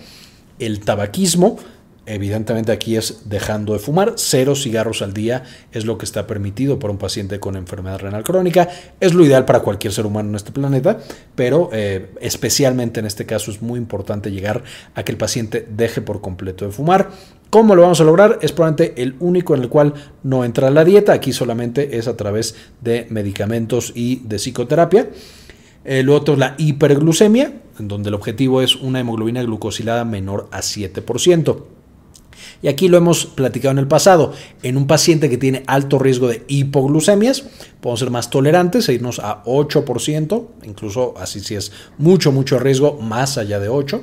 El 0.58 0.80
tabaquismo, 0.80 1.58
evidentemente 2.06 2.72
aquí 2.72 2.96
es 2.96 3.28
dejando 3.28 3.72
de 3.72 3.78
fumar, 3.78 4.14
cero 4.16 4.54
cigarros 4.54 5.02
al 5.02 5.12
día 5.12 5.42
es 5.72 5.84
lo 5.84 5.98
que 5.98 6.04
está 6.04 6.26
permitido 6.26 6.78
por 6.78 6.90
un 6.90 6.98
paciente 6.98 7.40
con 7.40 7.56
enfermedad 7.56 7.98
renal 7.98 8.22
crónica, 8.22 8.68
es 9.00 9.12
lo 9.12 9.24
ideal 9.24 9.44
para 9.44 9.60
cualquier 9.60 9.92
ser 9.92 10.06
humano 10.06 10.30
en 10.30 10.36
este 10.36 10.52
planeta, 10.52 10.98
pero 11.34 11.68
eh, 11.72 12.10
especialmente 12.20 13.00
en 13.00 13.06
este 13.06 13.26
caso 13.26 13.50
es 13.50 13.60
muy 13.60 13.78
importante 13.78 14.30
llegar 14.30 14.62
a 14.94 15.02
que 15.02 15.12
el 15.12 15.18
paciente 15.18 15.66
deje 15.68 16.00
por 16.00 16.20
completo 16.20 16.64
de 16.64 16.72
fumar. 16.72 17.10
¿Cómo 17.50 17.74
lo 17.74 17.82
vamos 17.82 18.00
a 18.00 18.04
lograr? 18.04 18.38
Es 18.42 18.52
probablemente 18.52 19.00
el 19.02 19.14
único 19.20 19.54
en 19.54 19.62
el 19.62 19.68
cual 19.68 19.94
no 20.22 20.44
entra 20.44 20.70
la 20.70 20.84
dieta. 20.84 21.12
Aquí 21.12 21.32
solamente 21.32 21.96
es 21.96 22.08
a 22.08 22.16
través 22.16 22.56
de 22.80 23.06
medicamentos 23.08 23.92
y 23.94 24.16
de 24.24 24.36
psicoterapia. 24.36 25.08
El 25.84 26.08
otro 26.08 26.34
es 26.34 26.40
la 26.40 26.56
hiperglucemia, 26.58 27.52
en 27.78 27.88
donde 27.88 28.08
el 28.08 28.14
objetivo 28.14 28.62
es 28.62 28.76
una 28.76 29.00
hemoglobina 29.00 29.42
glucosilada 29.42 30.04
menor 30.04 30.48
a 30.52 30.60
7%. 30.60 31.56
Y 32.62 32.68
aquí 32.68 32.88
lo 32.88 32.96
hemos 32.96 33.26
platicado 33.26 33.72
en 33.72 33.78
el 33.78 33.88
pasado. 33.88 34.32
En 34.62 34.76
un 34.76 34.86
paciente 34.86 35.28
que 35.28 35.38
tiene 35.38 35.62
alto 35.66 35.98
riesgo 35.98 36.28
de 36.28 36.44
hipoglucemias, 36.48 37.44
podemos 37.80 38.00
ser 38.00 38.10
más 38.10 38.30
tolerantes 38.30 38.88
e 38.88 38.94
irnos 38.94 39.18
a 39.18 39.42
8%, 39.44 40.46
incluso 40.64 41.14
así 41.18 41.40
si 41.40 41.54
es 41.54 41.72
mucho, 41.98 42.32
mucho 42.32 42.58
riesgo, 42.58 42.98
más 43.00 43.38
allá 43.38 43.60
de 43.60 43.70
8%. 43.70 44.02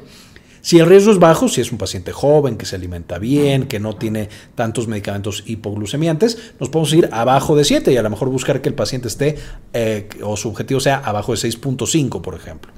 Si 0.61 0.79
el 0.79 0.85
riesgo 0.85 1.11
es 1.11 1.19
bajo, 1.19 1.49
si 1.49 1.59
es 1.59 1.73
un 1.73 1.77
paciente 1.77 2.13
joven, 2.13 2.55
que 2.55 2.65
se 2.65 2.77
alimenta 2.77 3.19
bien, 3.19 3.67
que 3.67 3.81
no 3.81 3.97
tiene 3.97 4.29
tantos 4.55 4.87
medicamentos 4.87 5.43
hipoglucemiantes, 5.45 6.53
nos 6.57 6.69
podemos 6.69 6.93
ir 6.93 7.09
abajo 7.11 7.57
de 7.57 7.65
7 7.65 7.91
y 7.91 7.97
a 7.97 8.01
lo 8.01 8.09
mejor 8.09 8.29
buscar 8.29 8.61
que 8.61 8.69
el 8.69 8.75
paciente 8.75 9.09
esté 9.09 9.35
eh, 9.73 10.07
o 10.23 10.37
su 10.37 10.47
objetivo 10.47 10.79
sea 10.79 10.99
abajo 10.99 11.33
de 11.33 11.39
6.5, 11.39 12.21
por 12.21 12.35
ejemplo. 12.35 12.71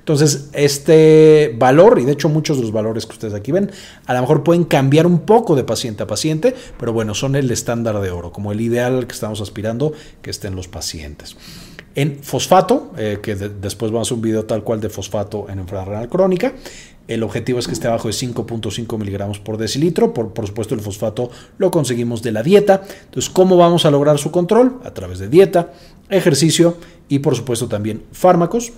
Entonces, 0.00 0.50
este 0.52 1.54
valor, 1.56 2.00
y 2.00 2.04
de 2.04 2.12
hecho 2.12 2.28
muchos 2.28 2.56
de 2.56 2.62
los 2.62 2.72
valores 2.72 3.06
que 3.06 3.12
ustedes 3.12 3.34
aquí 3.34 3.52
ven, 3.52 3.70
a 4.06 4.14
lo 4.14 4.20
mejor 4.20 4.42
pueden 4.42 4.64
cambiar 4.64 5.06
un 5.06 5.20
poco 5.20 5.54
de 5.54 5.62
paciente 5.62 6.02
a 6.02 6.06
paciente, 6.06 6.54
pero 6.78 6.92
bueno, 6.92 7.14
son 7.14 7.36
el 7.36 7.50
estándar 7.50 8.00
de 8.00 8.10
oro, 8.10 8.32
como 8.32 8.50
el 8.50 8.60
ideal 8.60 8.96
al 8.96 9.06
que 9.06 9.14
estamos 9.14 9.40
aspirando 9.40 9.92
que 10.22 10.30
estén 10.30 10.56
los 10.56 10.68
pacientes. 10.68 11.36
En 11.94 12.22
fosfato, 12.22 12.92
eh, 12.96 13.18
que 13.22 13.34
después 13.34 13.90
vamos 13.90 14.06
a 14.06 14.08
hacer 14.08 14.16
un 14.16 14.22
video 14.22 14.44
tal 14.44 14.62
cual 14.62 14.80
de 14.80 14.88
fosfato 14.88 15.46
en 15.48 15.58
enfermedad 15.58 16.08
crónica, 16.08 16.54
el 17.08 17.24
objetivo 17.24 17.58
es 17.58 17.66
que 17.66 17.72
esté 17.72 17.88
abajo 17.88 18.06
de 18.06 18.14
5.5 18.14 18.96
miligramos 18.96 19.40
por 19.40 19.56
decilitro. 19.56 20.14
Por, 20.14 20.32
por, 20.32 20.46
supuesto, 20.46 20.76
el 20.76 20.80
fosfato 20.80 21.28
lo 21.58 21.72
conseguimos 21.72 22.22
de 22.22 22.30
la 22.30 22.44
dieta. 22.44 22.82
Entonces, 23.06 23.28
¿cómo 23.28 23.56
vamos 23.56 23.84
a 23.84 23.90
lograr 23.90 24.16
su 24.18 24.30
control? 24.30 24.78
A 24.84 24.92
través 24.92 25.18
de 25.18 25.28
dieta, 25.28 25.72
ejercicio 26.08 26.76
y, 27.08 27.18
por 27.18 27.34
supuesto, 27.34 27.66
también 27.66 28.04
fármacos. 28.12 28.72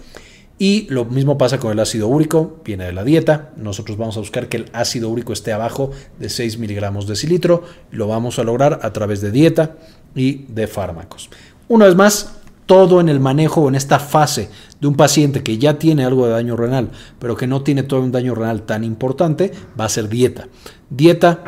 Y 0.63 0.87
lo 0.91 1.05
mismo 1.05 1.39
pasa 1.39 1.59
con 1.59 1.73
el 1.73 1.81
ácido 1.81 2.07
úrico, 2.07 2.61
viene 2.65 2.85
de 2.85 2.93
la 2.93 3.03
dieta. 3.03 3.51
Nosotros 3.57 3.99
vamos 3.99 4.17
a 4.17 4.21
buscar 4.21 4.49
que 4.49 4.59
el 4.59 4.67
ácido 4.73 5.09
úrico 5.09 5.33
esté 5.33 5.53
abajo 5.53 5.91
de 6.21 6.29
6 6.29 6.59
miligramos 6.59 7.09
decilitro. 7.09 7.65
Lo 7.91 8.07
vamos 8.07 8.39
a 8.39 8.45
lograr 8.45 8.79
a 8.85 8.93
través 8.93 9.21
de 9.21 9.33
dieta 9.33 9.75
y 10.15 10.45
de 10.45 10.69
fármacos. 10.69 11.31
Una 11.67 11.87
vez 11.87 11.97
más, 11.97 12.37
todo 12.67 13.01
en 13.01 13.09
el 13.09 13.19
manejo 13.19 13.67
en 13.67 13.75
esta 13.75 13.99
fase 13.99 14.51
de 14.81 14.87
un 14.87 14.95
paciente 14.95 15.43
que 15.43 15.59
ya 15.59 15.81
tiene 15.81 16.05
algo 16.05 16.27
de 16.27 16.33
daño 16.35 16.57
renal, 16.57 16.93
pero 17.19 17.37
que 17.37 17.49
no 17.49 17.63
tiene 17.63 17.83
todo 17.83 18.01
un 18.01 18.13
daño 18.13 18.37
renal 18.37 18.63
tan 18.63 18.85
importante, 18.85 19.51
va 19.81 19.87
a 19.87 19.89
ser 19.89 20.09
dieta. 20.09 20.47
Dieta, 20.91 21.43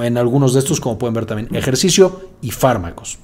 en 0.00 0.16
algunos 0.16 0.54
de 0.54 0.60
estos, 0.60 0.78
como 0.78 0.96
pueden 0.96 1.14
ver 1.14 1.26
también, 1.26 1.52
ejercicio 1.56 2.30
y 2.40 2.52
fármacos. 2.52 3.18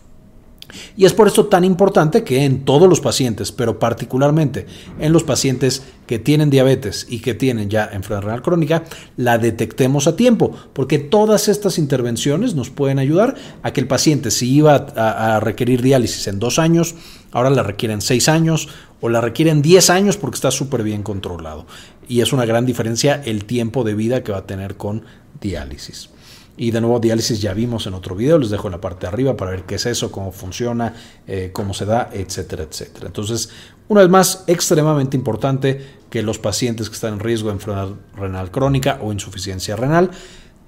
Y 0.97 1.05
es 1.05 1.13
por 1.13 1.27
esto 1.27 1.47
tan 1.47 1.65
importante 1.65 2.25
que 2.25 2.45
en 2.45 2.65
todos 2.65 2.89
los 2.89 3.01
pacientes, 3.01 3.53
pero 3.53 3.79
particularmente 3.79 4.67
en 4.99 5.13
los 5.13 5.25
pacientes 5.25 5.83
que 6.07 6.19
tienen 6.19 6.51
diabetes 6.51 7.07
y 7.09 7.21
que 7.21 7.35
tienen 7.35 7.69
ya 7.71 7.89
enfermedad 7.93 8.23
renal 8.23 8.43
crónica, 8.43 8.85
la 9.17 9.39
detectemos 9.39 10.07
a 10.07 10.17
tiempo, 10.17 10.53
porque 10.73 10.99
todas 10.99 11.49
estas 11.49 11.79
intervenciones 11.79 12.55
nos 12.55 12.71
pueden 12.71 12.99
ayudar 12.99 13.35
a 13.63 13.73
que 13.73 13.81
el 13.81 13.89
paciente, 13.89 14.31
si 14.31 14.53
iba 14.53 14.75
a, 14.75 15.41
requerir 15.41 15.83
diálisis 15.83 16.27
en 16.27 16.39
dos 16.39 16.59
años, 16.59 16.95
ahora 17.33 17.51
la 17.51 17.63
requiere 17.63 17.95
en 17.95 18.01
seis 18.01 18.29
años 18.29 18.69
o 19.01 19.09
la 19.09 19.21
requiere 19.21 19.51
en 19.51 19.63
diez 19.63 19.91
años 19.91 20.17
porque 20.17 20.37
está 20.37 20.51
súper 20.51 20.83
bien 20.83 21.03
controlado. 21.03 21.67
Y 22.09 22.21
es 22.21 22.33
una 22.33 22.47
gran 22.47 22.67
diferencia 22.67 23.21
el 23.25 23.45
tiempo 23.45 23.85
de 23.85 23.95
vida 23.95 24.23
que 24.23 24.33
va 24.33 24.39
a 24.39 24.47
tener 24.47 24.77
con 24.77 25.05
diálisis. 25.41 26.11
Y 26.57 26.71
de 26.71 26.81
nuevo, 26.81 26.99
diálisis 27.01 27.41
ya 27.41 27.53
vimos 27.53 27.87
en 27.87 27.95
otro 27.95 28.15
video, 28.15 28.39
les 28.39 28.51
dejo 28.51 28.69
en 28.69 28.73
la 28.73 28.81
parte 28.81 29.03
de 29.03 29.09
arriba 29.09 29.37
para 29.37 29.51
ver 29.51 29.65
qué 29.65 29.75
es 29.75 29.87
eso, 29.87 30.11
cómo 30.11 30.33
funciona, 30.33 30.95
eh, 31.27 31.51
cómo 31.53 31.75
se 31.75 31.85
da, 31.85 32.09
etcétera, 32.13 32.63
etcétera. 32.63 33.07
Entonces, 33.07 33.51
una 33.89 34.01
vez 34.01 34.11
más, 34.11 34.45
extremadamente 34.47 35.17
importante 35.17 35.85
que 36.09 36.23
los 36.23 36.39
pacientes 36.39 36.89
que 36.89 36.95
están 36.95 37.15
en 37.15 37.21
riesgo 37.21 37.49
de 37.49 37.55
enfermedad 37.55 37.91
renal 38.17 38.51
crónica 38.51 38.99
o 39.03 39.13
insuficiencia 39.13 39.77
renal 39.77 40.11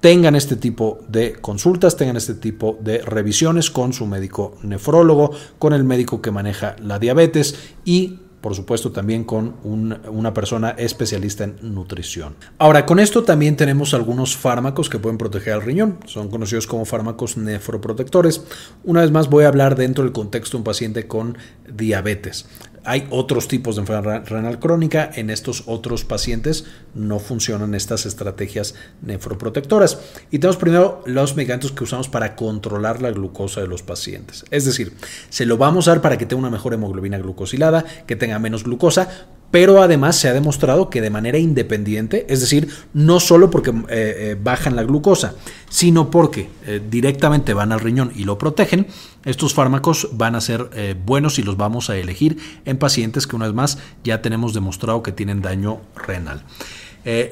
tengan 0.00 0.36
este 0.36 0.56
tipo 0.56 1.00
de 1.08 1.32
consultas, 1.34 1.96
tengan 1.96 2.16
este 2.16 2.34
tipo 2.34 2.78
de 2.80 2.98
revisiones 2.98 3.70
con 3.70 3.92
su 3.92 4.06
médico 4.06 4.56
nefrólogo, 4.62 5.32
con 5.58 5.72
el 5.72 5.84
médico 5.84 6.22
que 6.22 6.30
maneja 6.30 6.76
la 6.80 6.98
diabetes 6.98 7.56
y 7.84 8.18
por 8.48 8.56
supuesto 8.56 8.90
también 8.90 9.24
con 9.24 9.56
una 9.62 10.32
persona 10.32 10.70
especialista 10.70 11.44
en 11.44 11.58
nutrición. 11.60 12.34
Ahora, 12.56 12.86
con 12.86 12.98
esto 12.98 13.22
también 13.22 13.56
tenemos 13.56 13.92
algunos 13.92 14.38
fármacos 14.38 14.88
que 14.88 14.98
pueden 14.98 15.18
proteger 15.18 15.52
al 15.52 15.60
riñón, 15.60 15.98
son 16.06 16.30
conocidos 16.30 16.66
como 16.66 16.86
fármacos 16.86 17.36
nefroprotectores. 17.36 18.42
Una 18.84 19.02
vez 19.02 19.10
más 19.10 19.28
voy 19.28 19.44
a 19.44 19.48
hablar 19.48 19.76
dentro 19.76 20.02
del 20.02 20.14
contexto 20.14 20.56
de 20.56 20.60
un 20.60 20.64
paciente 20.64 21.06
con 21.06 21.36
diabetes. 21.70 22.46
Hay 22.84 23.06
otros 23.10 23.48
tipos 23.48 23.76
de 23.76 23.82
enfermedad 23.82 24.26
renal 24.26 24.58
crónica. 24.58 25.10
En 25.14 25.30
estos 25.30 25.64
otros 25.66 26.04
pacientes 26.04 26.64
no 26.94 27.18
funcionan 27.18 27.74
estas 27.74 28.06
estrategias 28.06 28.74
nefroprotectoras. 29.02 29.98
Y 30.30 30.38
tenemos 30.38 30.56
primero 30.56 31.02
los 31.06 31.36
medicamentos 31.36 31.72
que 31.72 31.84
usamos 31.84 32.08
para 32.08 32.36
controlar 32.36 33.02
la 33.02 33.10
glucosa 33.10 33.60
de 33.60 33.68
los 33.68 33.82
pacientes. 33.82 34.44
Es 34.50 34.64
decir, 34.64 34.92
se 35.28 35.46
lo 35.46 35.56
vamos 35.56 35.88
a 35.88 35.92
dar 35.92 36.02
para 36.02 36.18
que 36.18 36.26
tenga 36.26 36.40
una 36.40 36.50
mejor 36.50 36.74
hemoglobina 36.74 37.18
glucosilada, 37.18 37.84
que 38.06 38.16
tenga 38.16 38.38
menos 38.38 38.64
glucosa, 38.64 39.26
pero 39.50 39.82
además 39.82 40.16
se 40.16 40.28
ha 40.28 40.34
demostrado 40.34 40.90
que 40.90 41.00
de 41.00 41.10
manera 41.10 41.38
independiente, 41.38 42.26
es 42.28 42.40
decir, 42.40 42.68
no 42.92 43.18
solo 43.20 43.50
porque 43.50 43.70
eh, 43.70 43.74
eh, 43.88 44.36
bajan 44.40 44.76
la 44.76 44.82
glucosa, 44.82 45.34
sino 45.70 46.10
porque 46.10 46.50
eh, 46.66 46.82
directamente 46.90 47.54
van 47.54 47.72
al 47.72 47.80
riñón 47.80 48.12
y 48.14 48.24
lo 48.24 48.36
protegen, 48.36 48.86
estos 49.24 49.54
fármacos 49.54 50.08
van 50.12 50.34
a 50.34 50.40
ser 50.40 50.96
buenos 51.04 51.38
y 51.38 51.42
los 51.42 51.56
vamos 51.56 51.90
a 51.90 51.96
elegir 51.96 52.38
en 52.64 52.78
pacientes 52.78 53.26
que 53.26 53.36
una 53.36 53.46
vez 53.46 53.54
más 53.54 53.78
ya 54.04 54.22
tenemos 54.22 54.54
demostrado 54.54 55.02
que 55.02 55.12
tienen 55.12 55.42
daño 55.42 55.80
renal. 55.96 56.44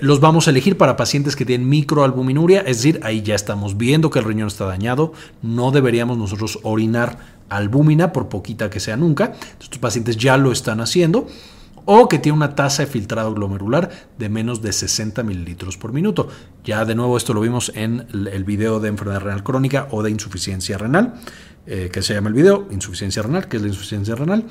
los 0.00 0.20
vamos 0.20 0.46
a 0.46 0.50
elegir 0.50 0.76
para 0.76 0.96
pacientes 0.96 1.37
que 1.37 1.46
tienen 1.46 1.68
microalbuminuria, 1.68 2.61
es 2.62 2.78
decir, 2.78 3.00
ahí 3.02 3.23
ya 3.23 3.35
estamos 3.35 3.78
viendo 3.78 4.11
que 4.11 4.18
el 4.18 4.25
riñón 4.26 4.49
está 4.49 4.66
dañado, 4.66 5.12
no 5.42 5.70
deberíamos 5.70 6.18
nosotros 6.18 6.58
orinar 6.64 7.18
albúmina, 7.49 8.12
por 8.12 8.28
poquita 8.28 8.68
que 8.68 8.80
sea 8.80 8.96
nunca, 8.96 9.35
estos 9.61 9.78
pacientes 9.78 10.16
ya 10.16 10.37
lo 10.37 10.52
están 10.52 10.80
haciendo 10.80 11.28
o 11.87 12.09
que 12.09 12.19
tiene 12.19 12.37
una 12.37 12.55
tasa 12.55 12.83
de 12.83 12.88
filtrado 12.88 13.33
glomerular 13.33 13.90
de 14.19 14.28
menos 14.28 14.61
de 14.61 14.73
60 14.73 15.23
mililitros 15.23 15.78
por 15.78 15.93
minuto. 15.93 16.28
Ya 16.64 16.85
de 16.85 16.95
nuevo 16.95 17.16
esto 17.16 17.33
lo 17.33 17.40
vimos 17.40 17.73
en 17.75 18.07
el 18.12 18.45
video 18.45 18.81
de 18.81 18.88
enfermedad 18.88 19.21
renal 19.21 19.43
crónica 19.43 19.88
o 19.90 20.02
de 20.02 20.11
insuficiencia 20.11 20.76
renal, 20.76 21.14
eh, 21.66 21.90
que 21.92 22.02
se 22.02 22.14
llama 22.14 22.28
el 22.28 22.35
video, 22.35 22.68
insuficiencia 22.70 23.23
renal, 23.23 23.49
que 23.49 23.56
es 23.56 23.62
la 23.62 23.68
insuficiencia 23.68 24.14
renal. 24.14 24.44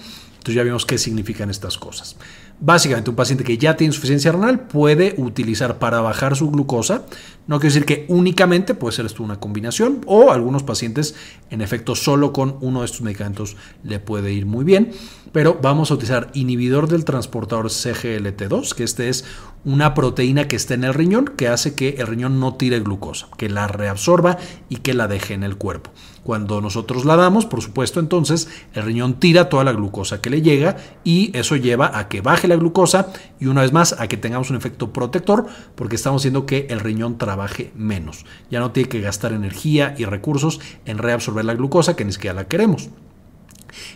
Entonces 0.45 0.55
ya 0.57 0.63
vimos 0.63 0.85
qué 0.85 0.99
significan 0.99 1.49
estas 1.49 1.77
cosas. 1.79 2.17
Básicamente, 2.59 3.09
un 3.09 3.15
paciente 3.15 3.43
que 3.43 3.57
ya 3.57 3.75
tiene 3.75 3.89
insuficiencia 3.89 4.31
renal 4.31 4.67
puede 4.67 5.15
utilizar 5.17 5.79
para 5.79 6.01
bajar 6.01 6.35
su 6.35 6.51
glucosa. 6.51 7.05
No 7.47 7.59
quiere 7.59 7.73
decir 7.73 7.85
que 7.85 8.05
únicamente 8.09 8.75
puede 8.75 8.95
ser 8.95 9.07
esto 9.07 9.23
una 9.23 9.39
combinación 9.39 10.01
o 10.05 10.31
algunos 10.31 10.61
pacientes, 10.61 11.15
en 11.49 11.61
efecto, 11.61 11.95
solo 11.95 12.31
con 12.31 12.57
uno 12.61 12.81
de 12.81 12.85
estos 12.85 13.01
medicamentos 13.01 13.57
le 13.83 13.99
puede 13.99 14.33
ir 14.33 14.45
muy 14.45 14.63
bien. 14.63 14.91
Pero 15.31 15.57
vamos 15.61 15.89
a 15.89 15.95
utilizar 15.95 16.29
inhibidor 16.33 16.87
del 16.87 17.05
transportador 17.05 17.69
CGLT2, 17.69 18.73
que 18.73 18.83
este 18.83 19.09
es 19.09 19.25
una 19.65 19.95
proteína 19.95 20.47
que 20.47 20.55
está 20.55 20.75
en 20.75 20.83
el 20.83 20.93
riñón 20.93 21.25
que 21.25 21.47
hace 21.47 21.73
que 21.73 21.95
el 21.97 22.07
riñón 22.07 22.39
no 22.39 22.53
tire 22.53 22.79
glucosa, 22.79 23.27
que 23.35 23.49
la 23.49 23.67
reabsorba 23.67 24.37
y 24.69 24.77
que 24.77 24.93
la 24.93 25.07
deje 25.07 25.33
en 25.33 25.43
el 25.43 25.57
cuerpo. 25.57 25.91
Cuando 26.23 26.61
nosotros 26.61 27.05
la 27.05 27.15
damos, 27.15 27.45
por 27.45 27.61
supuesto, 27.61 27.99
entonces 27.99 28.47
el 28.73 28.83
riñón 28.83 29.19
tira 29.19 29.49
toda 29.49 29.63
la 29.63 29.73
glucosa 29.73 30.21
que 30.21 30.29
le 30.29 30.41
llega 30.41 30.77
y 31.03 31.35
eso 31.37 31.55
lleva 31.55 31.97
a 31.97 32.07
que 32.07 32.21
baje 32.21 32.47
la 32.47 32.55
glucosa 32.55 33.07
y 33.39 33.47
una 33.47 33.61
vez 33.61 33.73
más 33.73 33.99
a 33.99 34.07
que 34.07 34.17
tengamos 34.17 34.49
un 34.49 34.55
efecto 34.55 34.93
protector 34.93 35.45
porque 35.75 35.95
estamos 35.95 36.21
haciendo 36.21 36.45
que 36.45 36.67
el 36.69 36.79
riñón 36.79 37.17
trabaje 37.17 37.71
menos. 37.75 38.25
Ya 38.49 38.59
no 38.59 38.71
tiene 38.71 38.89
que 38.89 39.01
gastar 39.01 39.33
energía 39.33 39.95
y 39.97 40.05
recursos 40.05 40.59
en 40.85 40.99
reabsorber 40.99 41.45
la 41.45 41.53
glucosa 41.55 41.95
que 41.95 42.05
ni 42.05 42.11
siquiera 42.11 42.35
la 42.35 42.47
queremos. 42.47 42.89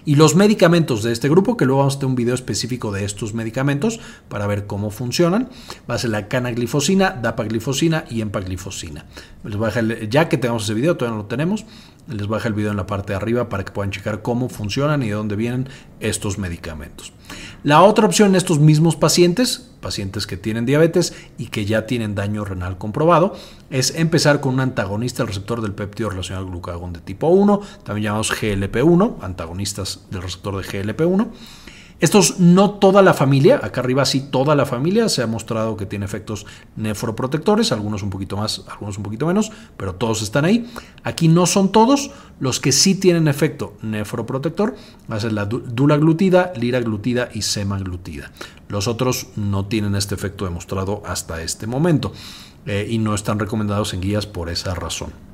Y 0.05 0.15
los 0.15 0.35
medicamentos 0.35 1.03
de 1.03 1.11
este 1.11 1.29
grupo, 1.29 1.57
que 1.57 1.65
luego 1.65 1.79
vamos 1.79 1.95
a 1.95 1.99
tener 1.99 2.09
un 2.09 2.15
video 2.15 2.35
específico 2.35 2.91
de 2.91 3.05
estos 3.05 3.33
medicamentos 3.33 3.99
para 4.27 4.47
ver 4.47 4.67
cómo 4.67 4.89
funcionan, 4.91 5.49
va 5.89 5.95
a 5.95 5.97
ser 5.97 6.11
la 6.11 6.27
canaglifosina, 6.27 7.11
dapaglifosina 7.11 8.05
y 8.09 8.21
empaglifosina. 8.21 9.05
Les 9.43 9.55
voy 9.55 9.65
a 9.65 9.67
dejar, 9.71 10.09
ya 10.09 10.29
que 10.29 10.37
tenemos 10.37 10.63
ese 10.63 10.73
video, 10.73 10.97
todavía 10.97 11.17
no 11.17 11.23
lo 11.23 11.27
tenemos, 11.27 11.65
Les 12.07 12.25
baja 12.25 12.47
el 12.47 12.55
video 12.55 12.71
en 12.71 12.77
la 12.77 12.87
parte 12.87 13.13
de 13.13 13.17
arriba 13.17 13.49
para 13.49 13.63
que 13.63 13.71
puedan 13.71 13.91
checar 13.91 14.23
cómo 14.23 14.49
funcionan 14.49 15.03
y 15.03 15.09
de 15.09 15.13
dónde 15.13 15.35
vienen 15.35 15.69
estos 15.99 16.39
medicamentos. 16.39 17.13
La 17.63 17.83
otra 17.83 18.07
opción 18.07 18.29
en 18.29 18.35
estos 18.35 18.59
mismos 18.59 18.95
pacientes, 18.95 19.68
pacientes 19.79 20.27
que 20.27 20.37
tienen 20.37 20.65
diabetes 20.65 21.13
y 21.37 21.47
que 21.47 21.65
ya 21.65 21.85
tienen 21.85 22.15
daño 22.15 22.45
renal 22.45 22.77
comprobado, 22.77 23.35
es 23.69 23.95
empezar 23.95 24.41
con 24.41 24.55
un 24.55 24.59
antagonista 24.59 25.23
del 25.23 25.27
receptor 25.27 25.61
del 25.61 25.73
péptido 25.73 26.09
relacionado 26.09 26.45
al 26.45 26.51
glucagón 26.51 26.93
de 26.93 26.99
tipo 26.99 27.27
1, 27.27 27.61
también 27.83 28.05
llamados 28.05 28.31
GLP-1, 28.31 29.17
antagonistas 29.21 30.01
del 30.09 30.21
receptor 30.21 30.57
de 30.57 30.63
GLP-1 30.63 31.27
estos 31.99 32.39
no 32.39 32.71
toda 32.71 33.01
la 33.01 33.13
familia, 33.13 33.59
acá 33.61 33.81
arriba 33.81 34.05
sí 34.05 34.21
toda 34.21 34.55
la 34.55 34.65
familia 34.65 35.09
se 35.09 35.21
ha 35.21 35.27
mostrado 35.27 35.75
que 35.75 35.85
tiene 35.85 36.05
efectos 36.05 36.45
nefroprotectores, 36.77 37.73
algunos 37.73 38.03
un 38.03 38.09
poquito 38.09 38.37
más, 38.37 38.63
algunos 38.69 38.97
un 38.97 39.03
poquito 39.03 39.27
menos, 39.27 39.51
pero 39.75 39.95
todos 39.95 40.21
están 40.21 40.45
ahí. 40.45 40.69
Aquí 41.03 41.27
no 41.27 41.45
son 41.45 41.71
todos, 41.71 42.11
los 42.39 42.61
que 42.61 42.71
sí 42.71 42.95
tienen 42.95 43.27
efecto 43.27 43.73
nefroprotector, 43.81 44.75
va 45.11 45.17
a 45.17 45.19
ser 45.19 45.33
la 45.33 45.45
dulaglutida, 45.45 46.53
liraglutida 46.55 47.29
y 47.33 47.41
semaglutida. 47.41 48.31
Los 48.69 48.87
otros 48.87 49.27
no 49.35 49.65
tienen 49.65 49.95
este 49.95 50.15
efecto 50.15 50.45
demostrado 50.45 51.03
hasta 51.05 51.41
este 51.41 51.67
momento 51.67 52.13
eh, 52.65 52.87
y 52.89 52.97
no 52.97 53.13
están 53.13 53.39
recomendados 53.39 53.93
en 53.93 54.01
guías 54.01 54.25
por 54.25 54.49
esa 54.49 54.73
razón. 54.73 55.28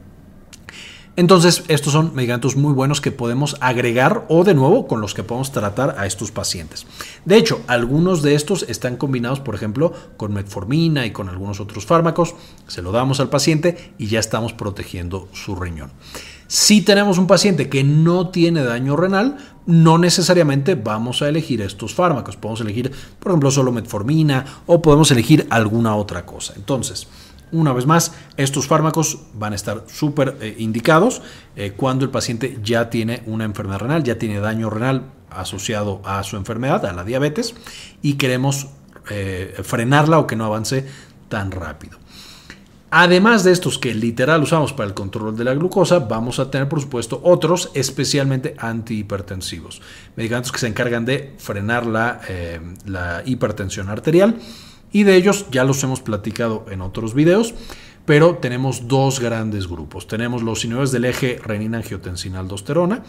Entonces, 1.18 1.64
estos 1.70 1.94
son 1.94 2.14
medicamentos 2.14 2.58
muy 2.58 2.74
buenos 2.74 3.00
que 3.00 3.12
podemos 3.12 3.56
agregar 3.62 4.26
o 4.28 4.44
de 4.44 4.54
nuevo 4.54 4.86
con 4.86 5.00
los 5.00 5.14
que 5.14 5.24
podemos 5.24 5.54
tratar 5.54 5.96
a 5.98 6.06
estos 6.06 6.32
pacientes. 6.32 6.86
De 7.24 7.38
hecho, 7.38 7.62
algunos 7.68 8.22
de 8.22 8.36
estos 8.36 8.66
están 8.68 8.98
combinados, 8.98 9.40
por 9.40 9.56
ejemplo, 9.56 9.94
con 10.18 10.34
metformina 10.34 11.06
y 11.06 11.12
con 11.12 11.30
algunos 11.30 11.62
otros 11.62 11.86
fármacos. 11.86 12.36
Se 12.68 12.82
lo 12.82 12.92
damos 12.92 13.22
al 13.22 13.30
paciente 13.30 13.94
y 13.98 14.08
ya 14.08 14.20
estamos 14.20 14.52
protegiendo 14.52 15.30
su 15.32 15.56
riñón. 15.56 15.92
Si 16.48 16.82
tenemos 16.82 17.18
un 17.18 17.28
paciente 17.28 17.70
que 17.70 17.84
no 17.84 18.30
tiene 18.30 18.64
daño 18.64 18.96
renal, 18.96 19.38
no 19.66 19.98
necesariamente 19.98 20.76
vamos 20.76 21.22
a 21.22 21.30
elegir 21.30 21.62
estos 21.62 21.96
fármacos. 21.96 22.36
Podemos 22.36 22.62
elegir, 22.62 22.92
por 23.20 23.32
ejemplo, 23.32 23.50
solo 23.50 23.72
metformina 23.72 24.46
o 24.68 24.82
podemos 24.82 25.10
elegir 25.10 25.48
alguna 25.50 25.96
otra 25.96 26.26
cosa. 26.26 26.54
Entonces, 26.56 27.08
una 27.52 27.74
vez 27.74 27.86
más, 27.86 28.14
estos 28.38 28.68
fármacos 28.68 29.20
van 29.34 29.54
a 29.54 29.56
estar 29.56 29.84
súper 29.88 30.38
eh, 30.42 30.56
indicados 30.60 31.22
eh, 31.56 31.74
cuando 31.76 32.06
el 32.06 32.12
paciente 32.12 32.60
ya 32.64 32.90
tiene 32.90 33.24
una 33.26 33.46
enfermedad 33.46 33.80
renal, 33.80 34.04
ya 34.04 34.18
tiene 34.18 34.40
daño 34.40 34.70
renal 34.70 35.12
asociado 35.30 36.02
a 36.06 36.24
su 36.24 36.38
enfermedad, 36.38 36.86
a 36.86 36.94
la 36.94 37.04
diabetes, 37.04 37.56
y 38.02 38.14
queremos 38.14 38.68
eh, 39.10 39.56
frenarla 39.64 40.20
o 40.20 40.28
que 40.28 40.36
no 40.36 40.46
avance 40.46 40.88
tan 41.30 41.52
rápido. 41.52 41.98
Además 42.92 43.44
de 43.44 43.52
estos 43.52 43.78
que 43.78 43.94
literal 43.94 44.42
usamos 44.42 44.72
para 44.72 44.88
el 44.88 44.94
control 44.94 45.36
de 45.36 45.44
la 45.44 45.54
glucosa, 45.54 46.00
vamos 46.00 46.40
a 46.40 46.50
tener 46.50 46.70
por 46.70 46.80
supuesto 46.80 47.20
otros 47.24 47.72
especialmente 47.74 48.56
antihipertensivos. 48.58 49.82
Medicamentos 50.16 50.54
que 50.54 50.60
se 50.60 50.68
encargan 50.68 51.04
de 51.04 51.34
frenar 51.38 51.86
la, 51.86 52.22
la 52.86 53.22
hipertensión 53.26 53.90
arterial 53.90 54.40
y 54.96 55.04
de 55.04 55.18
ellos 55.18 55.48
ya 55.52 55.66
los 55.66 55.84
hemos 55.84 56.00
platicado 56.00 56.66
en 56.72 56.80
otros 56.80 57.14
videos, 57.14 57.54
pero 58.06 58.38
tenemos 58.38 58.88
dos 58.88 59.20
grandes 59.20 59.68
grupos. 59.68 60.08
Tenemos 60.08 60.42
los 60.42 60.64
inhibidores 60.64 60.94
del 60.94 61.04
eje 61.04 61.38
renina-angiotensina-aldosterona. 61.44 63.04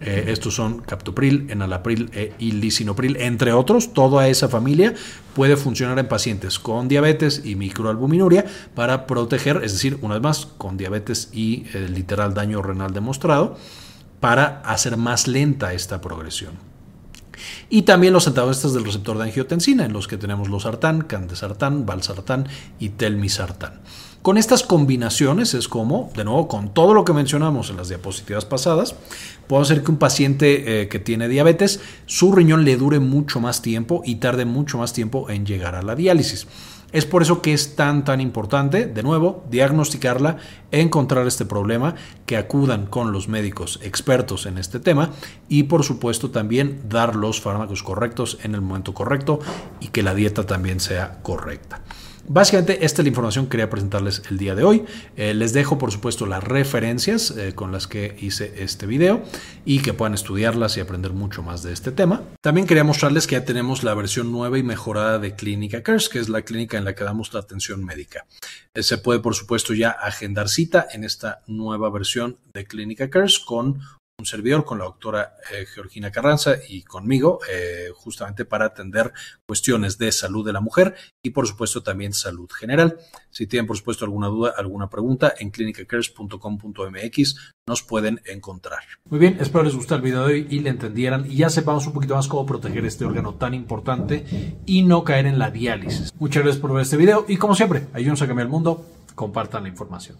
Eh, 0.00 0.24
estos 0.28 0.54
son 0.54 0.80
captopril, 0.80 1.48
enalapril 1.50 2.08
e, 2.14 2.32
y 2.38 2.52
lisinopril, 2.52 3.18
entre 3.18 3.52
otros. 3.52 3.92
Toda 3.92 4.28
esa 4.28 4.48
familia 4.48 4.94
puede 5.34 5.58
funcionar 5.58 5.98
en 5.98 6.08
pacientes 6.08 6.58
con 6.58 6.88
diabetes 6.88 7.42
y 7.44 7.54
microalbuminuria 7.54 8.46
para 8.74 9.06
proteger, 9.06 9.60
es 9.62 9.74
decir, 9.74 9.98
una 10.00 10.14
vez 10.14 10.22
más, 10.22 10.46
con 10.46 10.78
diabetes 10.78 11.28
y 11.34 11.66
eh, 11.74 11.86
literal 11.90 12.32
daño 12.32 12.62
renal 12.62 12.94
demostrado, 12.94 13.58
para 14.20 14.62
hacer 14.62 14.96
más 14.96 15.28
lenta 15.28 15.74
esta 15.74 16.00
progresión. 16.00 16.75
Y 17.68 17.82
también 17.82 18.12
los 18.12 18.26
antagonistas 18.26 18.74
del 18.74 18.84
receptor 18.84 19.18
de 19.18 19.24
angiotensina, 19.24 19.84
en 19.84 19.92
los 19.92 20.08
que 20.08 20.16
tenemos 20.16 20.48
los 20.48 20.64
sartán, 20.64 21.02
candesartán, 21.02 21.86
valsartán 21.86 22.48
y 22.78 22.90
telmisartán. 22.90 23.80
Con 24.26 24.38
estas 24.38 24.64
combinaciones 24.64 25.54
es 25.54 25.68
como, 25.68 26.10
de 26.16 26.24
nuevo, 26.24 26.48
con 26.48 26.74
todo 26.74 26.94
lo 26.94 27.04
que 27.04 27.12
mencionamos 27.12 27.70
en 27.70 27.76
las 27.76 27.90
diapositivas 27.90 28.44
pasadas, 28.44 28.96
puede 29.46 29.62
hacer 29.62 29.84
que 29.84 29.92
un 29.92 29.98
paciente 29.98 30.82
eh, 30.82 30.88
que 30.88 30.98
tiene 30.98 31.28
diabetes, 31.28 31.78
su 32.06 32.32
riñón 32.32 32.64
le 32.64 32.76
dure 32.76 32.98
mucho 32.98 33.38
más 33.38 33.62
tiempo 33.62 34.02
y 34.04 34.16
tarde 34.16 34.44
mucho 34.44 34.78
más 34.78 34.92
tiempo 34.92 35.30
en 35.30 35.46
llegar 35.46 35.76
a 35.76 35.82
la 35.82 35.94
diálisis. 35.94 36.48
Es 36.90 37.06
por 37.06 37.22
eso 37.22 37.40
que 37.40 37.52
es 37.52 37.76
tan 37.76 38.04
tan 38.04 38.20
importante, 38.20 38.86
de 38.86 39.02
nuevo, 39.04 39.44
diagnosticarla, 39.48 40.38
encontrar 40.72 41.24
este 41.28 41.44
problema, 41.44 41.94
que 42.26 42.36
acudan 42.36 42.86
con 42.86 43.12
los 43.12 43.28
médicos 43.28 43.78
expertos 43.84 44.46
en 44.46 44.58
este 44.58 44.80
tema 44.80 45.10
y 45.48 45.62
por 45.62 45.84
supuesto 45.84 46.32
también 46.32 46.80
dar 46.88 47.14
los 47.14 47.40
fármacos 47.40 47.84
correctos 47.84 48.38
en 48.42 48.56
el 48.56 48.60
momento 48.60 48.92
correcto 48.92 49.38
y 49.78 49.86
que 49.86 50.02
la 50.02 50.16
dieta 50.16 50.46
también 50.46 50.80
sea 50.80 51.20
correcta. 51.22 51.80
Básicamente 52.28 52.84
esta 52.84 53.02
es 53.02 53.04
la 53.04 53.08
información 53.10 53.46
que 53.46 53.50
quería 53.50 53.70
presentarles 53.70 54.22
el 54.30 54.38
día 54.38 54.54
de 54.56 54.64
hoy. 54.64 54.84
Eh, 55.16 55.32
les 55.32 55.52
dejo 55.52 55.78
por 55.78 55.92
supuesto 55.92 56.26
las 56.26 56.42
referencias 56.42 57.30
eh, 57.30 57.54
con 57.54 57.70
las 57.70 57.86
que 57.86 58.16
hice 58.20 58.62
este 58.62 58.86
video 58.86 59.22
y 59.64 59.80
que 59.80 59.92
puedan 59.92 60.14
estudiarlas 60.14 60.76
y 60.76 60.80
aprender 60.80 61.12
mucho 61.12 61.42
más 61.42 61.62
de 61.62 61.72
este 61.72 61.92
tema. 61.92 62.22
También 62.40 62.66
quería 62.66 62.82
mostrarles 62.82 63.26
que 63.26 63.36
ya 63.36 63.44
tenemos 63.44 63.84
la 63.84 63.94
versión 63.94 64.32
nueva 64.32 64.58
y 64.58 64.64
mejorada 64.64 65.18
de 65.20 65.36
Clínica 65.36 65.82
Cares, 65.82 66.08
que 66.08 66.18
es 66.18 66.28
la 66.28 66.42
clínica 66.42 66.76
en 66.76 66.84
la 66.84 66.94
que 66.94 67.04
damos 67.04 67.32
la 67.32 67.40
atención 67.40 67.84
médica. 67.84 68.26
Eh, 68.74 68.82
se 68.82 68.98
puede 68.98 69.20
por 69.20 69.34
supuesto 69.34 69.72
ya 69.72 69.90
agendar 69.90 70.48
cita 70.48 70.86
en 70.92 71.04
esta 71.04 71.42
nueva 71.46 71.90
versión 71.90 72.38
de 72.52 72.66
Clínica 72.66 73.08
Cares 73.08 73.38
con 73.38 73.80
un 74.18 74.24
servidor 74.24 74.64
con 74.64 74.78
la 74.78 74.86
doctora 74.86 75.34
eh, 75.52 75.66
Georgina 75.66 76.10
Carranza 76.10 76.54
y 76.68 76.82
conmigo, 76.82 77.40
eh, 77.52 77.88
justamente 77.94 78.46
para 78.46 78.64
atender 78.64 79.12
cuestiones 79.46 79.98
de 79.98 80.10
salud 80.10 80.44
de 80.44 80.54
la 80.54 80.60
mujer 80.60 80.94
y 81.22 81.30
por 81.30 81.46
supuesto 81.46 81.82
también 81.82 82.14
salud 82.14 82.48
general. 82.50 82.96
Si 83.30 83.46
tienen 83.46 83.66
por 83.66 83.76
supuesto 83.76 84.06
alguna 84.06 84.28
duda, 84.28 84.54
alguna 84.56 84.88
pregunta, 84.88 85.34
en 85.38 85.50
clinicacares.com.mx 85.50 87.54
nos 87.68 87.82
pueden 87.82 88.22
encontrar. 88.24 88.80
Muy 89.10 89.18
bien, 89.18 89.36
espero 89.38 89.64
les 89.64 89.74
guste 89.74 89.94
el 89.94 90.00
video 90.00 90.26
de 90.26 90.34
hoy 90.34 90.46
y 90.48 90.60
le 90.60 90.70
entendieran 90.70 91.30
y 91.30 91.36
ya 91.36 91.50
sepamos 91.50 91.86
un 91.86 91.92
poquito 91.92 92.14
más 92.14 92.26
cómo 92.26 92.46
proteger 92.46 92.86
este 92.86 93.04
órgano 93.04 93.34
tan 93.34 93.52
importante 93.52 94.56
y 94.64 94.82
no 94.82 95.04
caer 95.04 95.26
en 95.26 95.38
la 95.38 95.50
diálisis. 95.50 96.14
Muchas 96.18 96.42
gracias 96.42 96.62
por 96.62 96.72
ver 96.72 96.82
este 96.82 96.96
video 96.96 97.26
y 97.28 97.36
como 97.36 97.54
siempre, 97.54 97.88
ayúdenos 97.92 98.22
a 98.22 98.26
cambiar 98.26 98.46
el 98.46 98.52
mundo, 98.52 98.86
compartan 99.14 99.64
la 99.64 99.68
información. 99.68 100.16